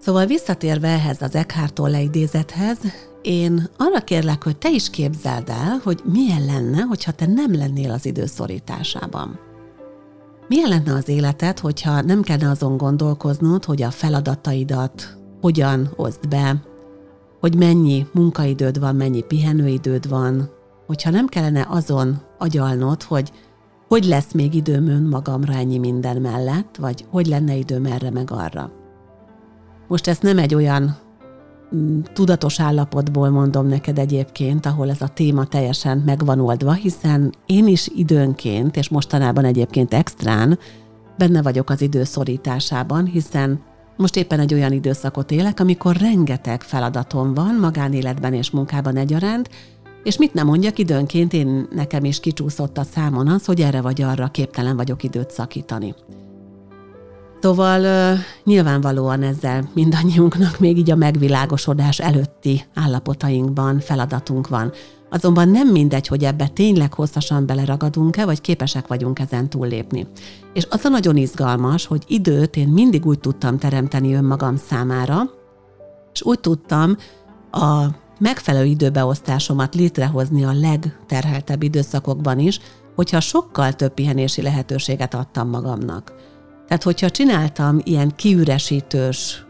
Szóval 0.00 0.26
visszatérve 0.26 0.88
ehhez 0.88 1.22
az 1.22 1.34
Eckhart 1.34 1.72
Tolle 1.72 2.00
idézethez, 2.00 2.78
én 3.22 3.68
arra 3.76 4.00
kérlek, 4.00 4.42
hogy 4.44 4.56
te 4.56 4.70
is 4.70 4.90
képzeld 4.90 5.48
el, 5.48 5.80
hogy 5.84 6.00
milyen 6.04 6.44
lenne, 6.44 6.80
hogyha 6.80 7.12
te 7.12 7.26
nem 7.26 7.54
lennél 7.54 7.90
az 7.90 8.06
időszorításában. 8.06 9.38
Milyen 10.48 10.68
lenne 10.68 10.92
az 10.92 11.08
életed, 11.08 11.58
hogyha 11.58 12.00
nem 12.00 12.22
kellene 12.22 12.50
azon 12.50 12.76
gondolkoznod, 12.76 13.64
hogy 13.64 13.82
a 13.82 13.90
feladataidat 13.90 15.18
hogyan 15.40 15.92
oszd 15.96 16.28
be, 16.28 16.62
hogy 17.40 17.56
mennyi 17.56 18.06
munkaidőd 18.12 18.78
van, 18.78 18.96
mennyi 18.96 19.22
pihenőidőd 19.22 20.08
van, 20.08 20.50
hogyha 20.86 21.10
nem 21.10 21.26
kellene 21.26 21.66
azon 21.68 22.22
agyalnod, 22.38 23.02
hogy 23.02 23.32
hogy 23.88 24.04
lesz 24.04 24.32
még 24.32 24.54
időm 24.54 24.88
önmagamra 24.88 25.52
ennyi 25.52 25.78
minden 25.78 26.16
mellett, 26.20 26.76
vagy 26.76 27.06
hogy 27.10 27.26
lenne 27.26 27.54
időm 27.54 27.84
erre 27.86 28.10
meg 28.10 28.30
arra. 28.30 28.77
Most 29.88 30.06
ezt 30.06 30.22
nem 30.22 30.38
egy 30.38 30.54
olyan 30.54 30.96
mm, 31.74 32.00
tudatos 32.12 32.60
állapotból 32.60 33.28
mondom 33.28 33.66
neked 33.66 33.98
egyébként, 33.98 34.66
ahol 34.66 34.90
ez 34.90 35.00
a 35.00 35.08
téma 35.08 35.44
teljesen 35.44 36.02
megvan 36.06 36.40
oldva, 36.40 36.72
hiszen 36.72 37.34
én 37.46 37.66
is 37.66 37.88
időnként, 37.94 38.76
és 38.76 38.88
mostanában 38.88 39.44
egyébként 39.44 39.94
extrán, 39.94 40.58
benne 41.18 41.42
vagyok 41.42 41.70
az 41.70 41.80
időszorításában, 41.80 43.06
hiszen 43.06 43.60
most 43.96 44.16
éppen 44.16 44.40
egy 44.40 44.54
olyan 44.54 44.72
időszakot 44.72 45.30
élek, 45.30 45.60
amikor 45.60 45.96
rengeteg 45.96 46.62
feladatom 46.62 47.34
van 47.34 47.54
magánéletben 47.60 48.34
és 48.34 48.50
munkában 48.50 48.96
egyaránt, 48.96 49.48
és 50.02 50.18
mit 50.18 50.34
nem 50.34 50.46
mondjak, 50.46 50.78
időnként 50.78 51.32
én 51.32 51.68
nekem 51.74 52.04
is 52.04 52.20
kicsúszott 52.20 52.78
a 52.78 52.82
számon 52.82 53.28
az, 53.28 53.44
hogy 53.44 53.60
erre 53.60 53.80
vagy 53.80 54.02
arra 54.02 54.28
képtelen 54.28 54.76
vagyok 54.76 55.02
időt 55.02 55.30
szakítani. 55.30 55.94
Szóval 57.40 58.16
nyilvánvalóan 58.44 59.22
ezzel 59.22 59.70
mindannyiunknak 59.74 60.58
még 60.58 60.78
így 60.78 60.90
a 60.90 60.96
megvilágosodás 60.96 61.98
előtti 61.98 62.64
állapotainkban 62.74 63.80
feladatunk 63.80 64.48
van. 64.48 64.72
Azonban 65.10 65.48
nem 65.48 65.68
mindegy, 65.68 66.06
hogy 66.06 66.24
ebbe 66.24 66.48
tényleg 66.48 66.92
hosszasan 66.92 67.46
beleragadunk-e, 67.46 68.24
vagy 68.24 68.40
képesek 68.40 68.86
vagyunk 68.86 69.18
ezen 69.18 69.48
túllépni. 69.48 70.06
És 70.52 70.66
az 70.70 70.84
a 70.84 70.88
nagyon 70.88 71.16
izgalmas, 71.16 71.86
hogy 71.86 72.04
időt 72.06 72.56
én 72.56 72.68
mindig 72.68 73.06
úgy 73.06 73.18
tudtam 73.20 73.58
teremteni 73.58 74.14
önmagam 74.14 74.56
számára, 74.56 75.22
és 76.12 76.22
úgy 76.22 76.40
tudtam 76.40 76.96
a 77.50 77.84
megfelelő 78.18 78.64
időbeosztásomat 78.64 79.74
létrehozni 79.74 80.44
a 80.44 80.52
legterheltebb 80.52 81.62
időszakokban 81.62 82.38
is, 82.38 82.60
hogyha 82.94 83.20
sokkal 83.20 83.72
több 83.72 83.94
pihenési 83.94 84.42
lehetőséget 84.42 85.14
adtam 85.14 85.48
magamnak. 85.48 86.12
Tehát, 86.68 86.82
hogyha 86.82 87.10
csináltam 87.10 87.80
ilyen 87.82 88.12
kiüresítős, 88.16 89.44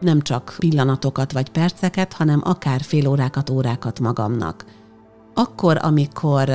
nem 0.00 0.20
csak 0.20 0.54
pillanatokat 0.58 1.32
vagy 1.32 1.50
perceket, 1.50 2.12
hanem 2.12 2.40
akár 2.44 2.80
fél 2.80 3.08
órákat, 3.08 3.50
órákat 3.50 4.00
magamnak, 4.00 4.64
akkor, 5.34 5.78
amikor 5.82 6.50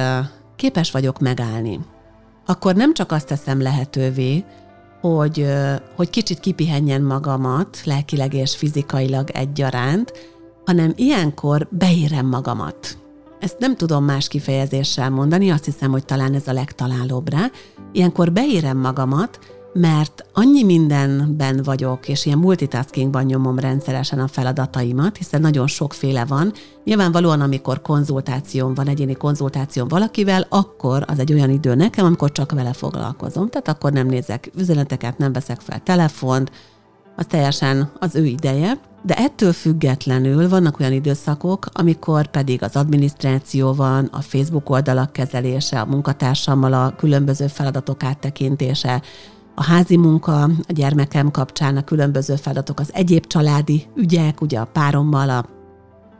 képes 0.56 0.91
vagyok 0.91 1.19
megállni, 1.19 1.80
akkor 2.45 2.76
nem 2.76 2.93
csak 2.93 3.12
azt 3.12 3.28
teszem 3.28 3.62
lehetővé, 3.62 4.43
hogy, 5.02 5.45
hogy 5.95 6.10
kicsit 6.10 6.39
kipihenjen 6.39 7.02
magamat, 7.02 7.82
lelkileg 7.84 8.34
és 8.34 8.56
fizikailag 8.56 9.30
egyaránt, 9.30 10.13
hanem 10.65 10.93
ilyenkor 10.95 11.67
beérem 11.72 12.26
magamat. 12.26 12.98
Ezt 13.39 13.60
nem 13.60 13.76
tudom 13.76 14.04
más 14.04 14.28
kifejezéssel 14.28 15.10
mondani, 15.10 15.50
azt 15.50 15.65
hiszem, 15.65 15.91
hogy 15.91 16.06
talán 16.06 16.34
ez 16.34 16.48
a 16.48 16.54
legtalálóbb 16.54 17.30
rá. 17.30 17.45
Ilyenkor 17.91 18.32
beérem 18.32 18.78
magamat, 18.78 19.39
mert 19.73 20.25
annyi 20.34 20.63
mindenben 20.63 21.62
vagyok, 21.63 22.08
és 22.08 22.25
ilyen 22.25 22.38
multitaskingban 22.38 23.23
nyomom 23.23 23.60
rendszeresen 23.60 24.19
a 24.19 24.27
feladataimat, 24.27 25.17
hiszen 25.17 25.41
nagyon 25.41 25.67
sokféle 25.67 26.25
van. 26.25 26.53
Nyilvánvalóan, 26.84 27.41
amikor 27.41 27.82
konzultációm 27.82 28.73
van, 28.73 28.88
egyéni 28.88 29.13
konzultációm 29.13 29.88
valakivel, 29.88 30.45
akkor 30.49 31.03
az 31.08 31.19
egy 31.19 31.34
olyan 31.34 31.49
idő 31.49 31.75
nekem, 31.75 32.05
amikor 32.05 32.32
csak 32.32 32.51
vele 32.51 32.73
foglalkozom. 32.73 33.49
Tehát 33.49 33.67
akkor 33.67 33.91
nem 33.91 34.08
nézek 34.08 34.51
üzeneteket, 34.58 35.17
nem 35.17 35.34
veszek 35.34 35.60
fel 35.60 35.79
telefont, 35.84 36.51
az 37.15 37.25
teljesen 37.27 37.91
az 37.99 38.15
ő 38.15 38.25
ideje. 38.25 38.73
De 39.03 39.15
ettől 39.15 39.53
függetlenül 39.53 40.49
vannak 40.49 40.79
olyan 40.79 40.91
időszakok, 40.91 41.65
amikor 41.73 42.27
pedig 42.27 42.63
az 42.63 42.75
adminisztráció 42.75 43.73
van, 43.73 44.05
a 44.05 44.21
Facebook 44.21 44.69
oldalak 44.69 45.13
kezelése, 45.13 45.79
a 45.79 45.86
munkatársammal 45.86 46.73
a 46.73 46.95
különböző 46.97 47.47
feladatok 47.47 48.03
áttekintése, 48.03 49.01
a 49.60 49.63
házi 49.63 49.98
munka, 49.98 50.43
a 50.43 50.72
gyermekem 50.74 51.32
kapcsán 51.32 51.78
a 51.78 51.84
különböző 51.84 52.36
feladatok, 52.36 52.80
az 52.80 52.89
egyéb 52.93 53.28
családi 53.28 53.88
ügyek, 53.95 54.41
ugye 54.41 54.60
a 54.60 54.65
párommal, 54.65 55.30
a 55.30 55.45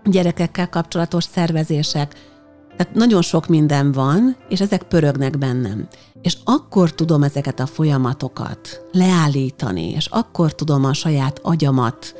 gyerekekkel 0.04 0.69
kapcsolatos 0.69 1.23
szervezések, 1.23 2.15
tehát 2.78 2.93
nagyon 2.93 3.21
sok 3.21 3.47
minden 3.47 3.91
van, 3.91 4.36
és 4.49 4.62
ezek 4.62 4.84
pörögnek 4.84 5.38
bennem. 5.38 5.88
És 6.21 6.38
akkor 6.43 6.93
tudom 6.93 7.23
ezeket 7.23 7.60
a 7.60 7.65
folyamatokat 7.65 8.82
leállítani, 8.91 9.89
és 9.89 10.06
akkor 10.06 10.56
tudom 10.56 10.86
a 10.86 10.93
saját 10.93 11.39
agyamat 11.43 12.15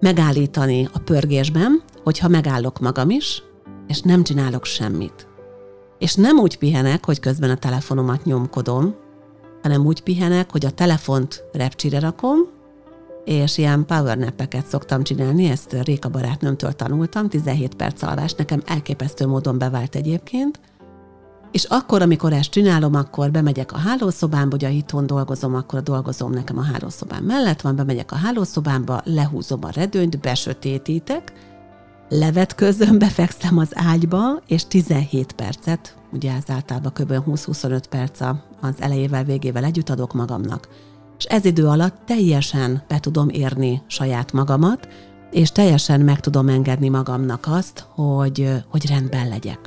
megállítani 0.00 0.88
a 0.92 0.98
pörgésben, 0.98 1.82
hogyha 2.02 2.28
megállok 2.28 2.78
magam 2.78 3.10
is, 3.10 3.42
és 3.86 4.00
nem 4.00 4.22
csinálok 4.22 4.64
semmit. 4.64 5.26
És 5.98 6.14
nem 6.14 6.38
úgy 6.38 6.58
pihenek, 6.58 7.04
hogy 7.04 7.20
közben 7.20 7.50
a 7.50 7.56
telefonomat 7.56 8.24
nyomkodom, 8.24 8.94
hanem 9.62 9.86
úgy 9.86 10.02
pihenek, 10.02 10.50
hogy 10.50 10.66
a 10.66 10.70
telefont 10.70 11.44
repcsire 11.52 12.00
rakom, 12.00 12.38
és 13.24 13.58
ilyen 13.58 13.86
power 13.86 14.18
nappeket 14.18 14.66
szoktam 14.66 15.02
csinálni, 15.02 15.44
ezt 15.48 15.76
Réka 15.82 16.08
barátnőmtől 16.08 16.72
tanultam, 16.72 17.28
17 17.28 17.74
perc 17.74 18.02
alvás, 18.02 18.34
nekem 18.34 18.62
elképesztő 18.66 19.26
módon 19.26 19.58
bevált 19.58 19.94
egyébként, 19.94 20.60
és 21.52 21.64
akkor, 21.64 22.02
amikor 22.02 22.32
ezt 22.32 22.50
csinálom, 22.50 22.94
akkor 22.94 23.30
bemegyek 23.30 23.72
a 23.72 23.76
hálószobámba, 23.76 24.56
ugye 24.56 24.70
itthon 24.70 25.06
dolgozom, 25.06 25.54
akkor 25.54 25.78
a 25.78 25.82
dolgozom 25.82 26.32
nekem 26.32 26.58
a 26.58 26.62
hálószobám 26.62 27.24
mellett 27.24 27.60
van, 27.60 27.76
bemegyek 27.76 28.12
a 28.12 28.16
hálószobámba, 28.16 29.00
lehúzom 29.04 29.64
a 29.64 29.70
redőnyt, 29.70 30.20
besötétítek, 30.20 31.32
levetközöm, 32.12 32.98
befekszem 32.98 33.58
az 33.58 33.68
ágyba, 33.74 34.40
és 34.46 34.66
17 34.66 35.32
percet, 35.32 35.96
ugye 36.12 36.32
ez 36.32 36.42
általában 36.46 36.92
kb. 36.92 37.12
20-25 37.12 37.82
perc 37.90 38.20
az 38.60 38.74
elejével, 38.78 39.24
végével 39.24 39.64
együtt 39.64 39.90
adok 39.90 40.12
magamnak. 40.12 40.68
És 41.18 41.24
ez 41.24 41.44
idő 41.44 41.66
alatt 41.66 41.96
teljesen 42.06 42.82
be 42.88 42.98
tudom 42.98 43.28
érni 43.28 43.82
saját 43.86 44.32
magamat, 44.32 44.88
és 45.30 45.52
teljesen 45.52 46.00
meg 46.00 46.20
tudom 46.20 46.48
engedni 46.48 46.88
magamnak 46.88 47.46
azt, 47.48 47.86
hogy, 47.94 48.48
hogy 48.70 48.86
rendben 48.86 49.28
legyek. 49.28 49.58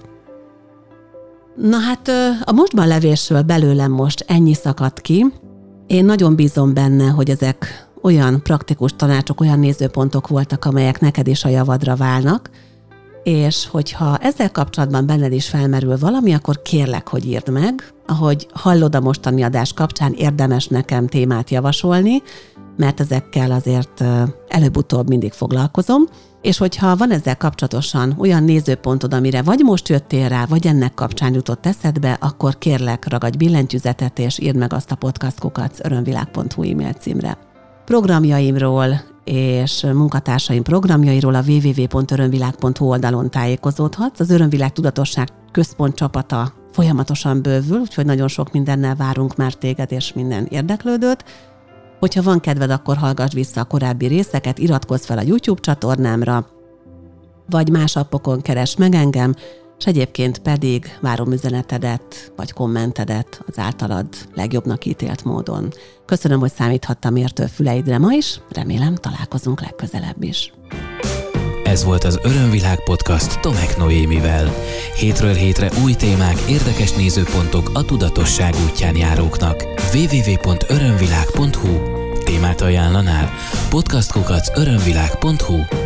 Na 1.55 1.77
hát 1.77 2.07
a 2.43 2.51
mostban 2.51 2.87
levésről 2.87 3.41
belőlem 3.41 3.91
most 3.91 4.25
ennyi 4.27 4.53
szakadt 4.53 5.01
ki. 5.01 5.25
Én 5.87 6.05
nagyon 6.05 6.35
bízom 6.35 6.73
benne, 6.73 7.07
hogy 7.07 7.29
ezek 7.29 7.84
olyan 8.05 8.43
praktikus 8.43 8.91
tanácsok, 8.95 9.41
olyan 9.41 9.59
nézőpontok 9.59 10.27
voltak, 10.27 10.65
amelyek 10.65 10.99
neked 10.99 11.27
is 11.27 11.43
a 11.43 11.49
javadra 11.49 11.95
válnak, 11.95 12.49
és 13.23 13.67
hogyha 13.67 14.17
ezzel 14.17 14.51
kapcsolatban 14.51 15.05
benned 15.05 15.31
is 15.31 15.49
felmerül 15.49 15.97
valami, 15.97 16.33
akkor 16.33 16.61
kérlek, 16.61 17.07
hogy 17.07 17.25
írd 17.25 17.49
meg. 17.49 17.93
Ahogy 18.07 18.47
hallod 18.53 18.95
a 18.95 18.99
mostani 18.99 19.43
adás 19.43 19.73
kapcsán, 19.73 20.13
érdemes 20.13 20.67
nekem 20.67 21.07
témát 21.07 21.49
javasolni, 21.49 22.21
mert 22.77 22.99
ezekkel 22.99 23.51
azért 23.51 24.03
előbb-utóbb 24.47 25.07
mindig 25.07 25.31
foglalkozom, 25.31 26.03
és 26.41 26.57
hogyha 26.57 26.95
van 26.95 27.11
ezzel 27.11 27.37
kapcsolatosan 27.37 28.15
olyan 28.17 28.43
nézőpontod, 28.43 29.13
amire 29.13 29.41
vagy 29.41 29.59
most 29.59 29.89
jöttél 29.89 30.27
rá, 30.27 30.45
vagy 30.45 30.67
ennek 30.67 30.93
kapcsán 30.93 31.33
jutott 31.33 31.65
eszedbe, 31.65 32.17
akkor 32.21 32.57
kérlek, 32.57 33.09
ragadj 33.09 33.37
billentyűzetet, 33.37 34.19
és 34.19 34.39
írd 34.39 34.57
meg 34.57 34.73
azt 34.73 34.91
a 34.91 34.95
podcastkukat 34.95 35.79
örömvilág.hu 35.83 36.63
e-mail 36.63 36.93
címre. 36.93 37.44
Programjaimról 37.85 39.01
és 39.23 39.85
munkatársaim 39.93 40.63
programjairól 40.63 41.35
a 41.35 41.43
www.örömvilág.hu 41.47 42.85
oldalon 42.85 43.29
tájékozódhatsz. 43.29 44.19
Az 44.19 44.29
Örömvilág 44.29 44.71
Tudatosság 44.71 45.27
Központ 45.51 45.95
csapata 45.95 46.53
folyamatosan 46.71 47.41
bővül, 47.41 47.79
úgyhogy 47.79 48.05
nagyon 48.05 48.27
sok 48.27 48.51
mindennel 48.51 48.95
várunk 48.95 49.35
már 49.35 49.53
téged 49.53 49.91
és 49.91 50.13
minden 50.13 50.45
érdeklődőt. 50.49 51.23
Hogyha 51.99 52.21
van 52.21 52.39
kedved, 52.39 52.69
akkor 52.69 52.97
hallgass 52.97 53.33
vissza 53.33 53.61
a 53.61 53.63
korábbi 53.63 54.05
részeket, 54.05 54.57
iratkozz 54.57 55.05
fel 55.05 55.17
a 55.17 55.25
YouTube 55.25 55.61
csatornámra, 55.61 56.47
vagy 57.49 57.69
más 57.69 57.95
appokon 57.95 58.41
keres 58.41 58.75
meg 58.75 58.95
engem, 58.95 59.35
és 59.77 59.85
egyébként 59.85 60.39
pedig 60.39 60.97
várom 61.01 61.31
üzenetedet 61.31 62.31
vagy 62.35 62.51
kommentedet 62.51 63.41
az 63.47 63.59
általad 63.59 64.07
legjobbnak 64.33 64.85
ítélt 64.85 65.23
módon. 65.23 65.73
Köszönöm, 66.05 66.39
hogy 66.39 66.53
számíthattam 66.53 67.15
értő 67.15 67.45
füleidre 67.45 67.97
ma 67.97 68.13
is, 68.13 68.39
remélem 68.49 68.95
találkozunk 68.95 69.61
legközelebb 69.61 70.23
is. 70.23 70.53
Ez 71.63 71.83
volt 71.83 72.03
az 72.03 72.19
Örömvilág 72.23 72.83
podcast 72.83 73.39
Tomek 73.39 73.77
Noémivel. 73.77 74.53
Hétről 74.95 75.33
hétre 75.33 75.69
új 75.83 75.93
témák, 75.93 76.39
érdekes 76.49 76.93
nézőpontok 76.93 77.69
a 77.73 77.85
tudatosság 77.85 78.53
útján 78.69 78.95
járóknak. 78.95 79.63
www.örömvilág.hu 79.93 81.93
Témát 82.23 82.61
ajánlanál? 82.61 83.33
podcastkukac 83.69 84.57
örömvilág.hu 84.57 85.84